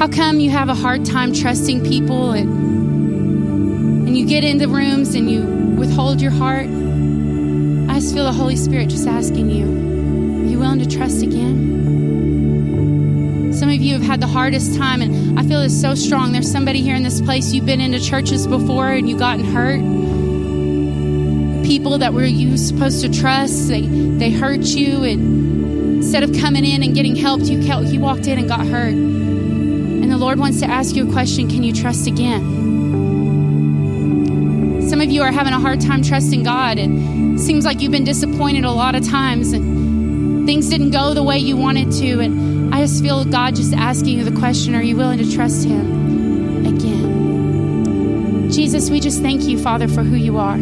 How 0.00 0.08
come 0.08 0.40
you 0.40 0.48
have 0.48 0.70
a 0.70 0.74
hard 0.74 1.04
time 1.04 1.34
trusting 1.34 1.84
people 1.84 2.32
and 2.32 2.48
and 4.08 4.16
you 4.16 4.24
get 4.24 4.44
into 4.44 4.66
rooms 4.66 5.14
and 5.14 5.30
you 5.30 5.44
withhold 5.78 6.22
your 6.22 6.30
heart? 6.30 6.64
I 6.64 8.00
just 8.00 8.14
feel 8.14 8.24
the 8.24 8.32
Holy 8.32 8.56
Spirit 8.56 8.88
just 8.88 9.06
asking 9.06 9.50
you, 9.50 9.66
are 9.66 10.46
you 10.46 10.58
willing 10.58 10.78
to 10.78 10.86
trust 10.86 11.22
again? 11.22 11.52
Some 13.52 13.68
of 13.68 13.74
you 13.74 13.92
have 13.92 14.02
had 14.02 14.22
the 14.22 14.26
hardest 14.26 14.74
time, 14.78 15.02
and 15.02 15.38
I 15.38 15.42
feel 15.42 15.60
it's 15.60 15.78
so 15.78 15.94
strong. 15.94 16.32
There's 16.32 16.50
somebody 16.50 16.80
here 16.80 16.94
in 16.94 17.02
this 17.02 17.20
place, 17.20 17.52
you've 17.52 17.66
been 17.66 17.82
into 17.82 18.00
churches 18.00 18.46
before 18.46 18.88
and 18.88 19.06
you've 19.06 19.18
gotten 19.18 19.44
hurt. 19.44 19.82
People 21.66 21.98
that 21.98 22.14
were 22.14 22.24
you 22.24 22.56
supposed 22.56 23.02
to 23.02 23.10
trust, 23.12 23.68
they, 23.68 23.82
they 23.82 24.30
hurt 24.30 24.62
you, 24.62 25.04
and 25.04 25.96
instead 25.96 26.22
of 26.22 26.32
coming 26.40 26.64
in 26.64 26.82
and 26.82 26.94
getting 26.94 27.16
helped, 27.16 27.44
you, 27.44 27.58
you 27.58 28.00
walked 28.00 28.26
in 28.26 28.38
and 28.38 28.48
got 28.48 28.66
hurt. 28.66 28.94
Lord 30.20 30.38
wants 30.38 30.60
to 30.60 30.66
ask 30.66 30.94
you 30.94 31.08
a 31.08 31.12
question 31.12 31.48
Can 31.48 31.62
you 31.62 31.72
trust 31.72 32.06
again? 32.06 32.42
Some 34.86 35.00
of 35.00 35.10
you 35.10 35.22
are 35.22 35.32
having 35.32 35.54
a 35.54 35.58
hard 35.58 35.80
time 35.80 36.02
trusting 36.02 36.42
God. 36.42 36.78
It 36.78 37.38
seems 37.40 37.64
like 37.64 37.80
you've 37.80 37.90
been 37.90 38.04
disappointed 38.04 38.64
a 38.64 38.70
lot 38.70 38.94
of 38.94 39.08
times 39.08 39.54
and 39.54 40.46
things 40.46 40.68
didn't 40.68 40.90
go 40.90 41.14
the 41.14 41.22
way 41.22 41.38
you 41.38 41.56
wanted 41.56 41.90
to. 41.92 42.20
And 42.20 42.74
I 42.74 42.80
just 42.82 43.02
feel 43.02 43.24
God 43.24 43.56
just 43.56 43.72
asking 43.72 44.18
you 44.18 44.24
the 44.24 44.38
question 44.38 44.74
Are 44.74 44.82
you 44.82 44.94
willing 44.94 45.16
to 45.18 45.32
trust 45.32 45.64
Him 45.64 46.66
again? 46.66 48.50
Jesus, 48.50 48.90
we 48.90 49.00
just 49.00 49.22
thank 49.22 49.44
you, 49.44 49.58
Father, 49.58 49.88
for 49.88 50.02
who 50.02 50.16
you 50.16 50.36
are. 50.36 50.58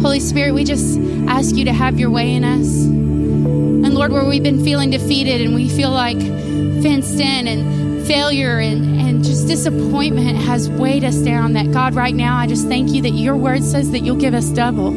Holy 0.00 0.20
Spirit, 0.20 0.54
we 0.54 0.64
just 0.64 0.98
ask 1.28 1.56
you 1.56 1.66
to 1.66 1.74
have 1.74 1.98
your 1.98 2.08
way 2.08 2.32
in 2.34 2.42
us. 2.42 2.86
And 2.86 3.92
Lord, 3.92 4.12
where 4.12 4.24
we've 4.24 4.42
been 4.42 4.64
feeling 4.64 4.88
defeated 4.88 5.42
and 5.42 5.54
we 5.54 5.68
feel 5.68 5.90
like 5.90 6.18
fenced 6.18 7.20
in 7.20 7.46
and 7.46 7.77
failure 8.08 8.58
and, 8.58 8.98
and 8.98 9.22
just 9.22 9.46
disappointment 9.46 10.38
has 10.38 10.70
weighed 10.70 11.04
us 11.04 11.16
down, 11.18 11.52
that 11.52 11.70
God, 11.72 11.94
right 11.94 12.14
now, 12.14 12.38
I 12.38 12.46
just 12.46 12.66
thank 12.66 12.90
you 12.90 13.02
that 13.02 13.10
your 13.10 13.36
word 13.36 13.62
says 13.62 13.90
that 13.90 14.00
you'll 14.00 14.16
give 14.16 14.32
us 14.32 14.48
double. 14.48 14.92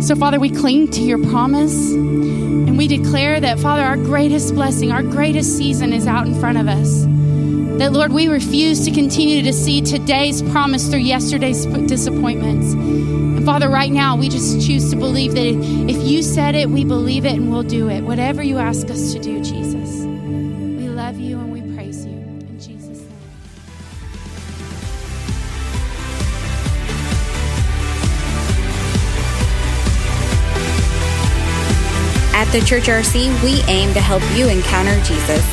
So, 0.00 0.14
Father, 0.14 0.38
we 0.38 0.48
cling 0.48 0.88
to 0.92 1.02
your 1.02 1.18
promise 1.30 1.74
and 1.90 2.78
we 2.78 2.86
declare 2.86 3.40
that, 3.40 3.58
Father, 3.58 3.82
our 3.82 3.96
greatest 3.96 4.54
blessing, 4.54 4.92
our 4.92 5.02
greatest 5.02 5.56
season 5.56 5.92
is 5.92 6.06
out 6.06 6.28
in 6.28 6.38
front 6.38 6.58
of 6.58 6.68
us. 6.68 7.06
That, 7.80 7.92
Lord, 7.92 8.12
we 8.12 8.28
refuse 8.28 8.84
to 8.84 8.92
continue 8.92 9.42
to 9.42 9.52
see 9.52 9.82
today's 9.82 10.40
promise 10.40 10.88
through 10.88 11.00
yesterday's 11.00 11.66
disappointments. 11.66 12.72
And 12.72 13.44
Father, 13.44 13.68
right 13.68 13.90
now, 13.90 14.14
we 14.14 14.28
just 14.28 14.64
choose 14.64 14.90
to 14.90 14.96
believe 14.96 15.34
that 15.34 15.44
if 15.44 16.08
you 16.08 16.22
said 16.22 16.54
it, 16.54 16.70
we 16.70 16.84
believe 16.84 17.24
it 17.24 17.32
and 17.32 17.50
we'll 17.50 17.64
do 17.64 17.88
it. 17.88 18.02
Whatever 18.02 18.44
you 18.44 18.58
ask 18.58 18.88
us 18.90 19.12
to 19.12 19.18
do, 19.18 19.42
Jesus. 19.42 19.57
At 32.48 32.60
the 32.60 32.64
Church 32.64 32.84
RC, 32.84 33.44
we 33.44 33.60
aim 33.70 33.92
to 33.92 34.00
help 34.00 34.22
you 34.34 34.48
encounter 34.48 34.94
Jesus. 35.04 35.44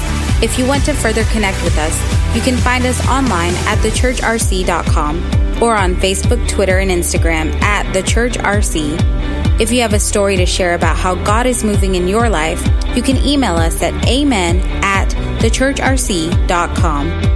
If 0.41 0.57
you 0.57 0.65
want 0.65 0.85
to 0.85 0.93
further 0.93 1.25
connect 1.25 1.61
with 1.61 1.77
us, 1.77 1.93
you 2.33 2.39
can 2.41 2.55
find 2.55 2.85
us 2.85 3.05
online 3.09 3.53
at 3.65 3.79
thechurchrc.com 3.79 5.61
or 5.61 5.75
on 5.75 5.95
Facebook, 5.95 6.47
Twitter, 6.47 6.79
and 6.79 6.89
Instagram 6.89 7.53
at 7.61 7.91
The 7.91 8.01
Church 8.01 8.37
RC. 8.37 9.59
If 9.59 9.73
you 9.73 9.81
have 9.81 9.91
a 9.91 9.99
story 9.99 10.37
to 10.37 10.45
share 10.45 10.73
about 10.73 10.95
how 10.95 11.15
God 11.15 11.45
is 11.47 11.65
moving 11.65 11.95
in 11.95 12.07
your 12.07 12.29
life, 12.29 12.65
you 12.95 13.03
can 13.03 13.17
email 13.17 13.57
us 13.57 13.81
at 13.81 14.07
amen 14.07 14.61
at 14.81 15.09
thechurchrc.com. 15.41 17.34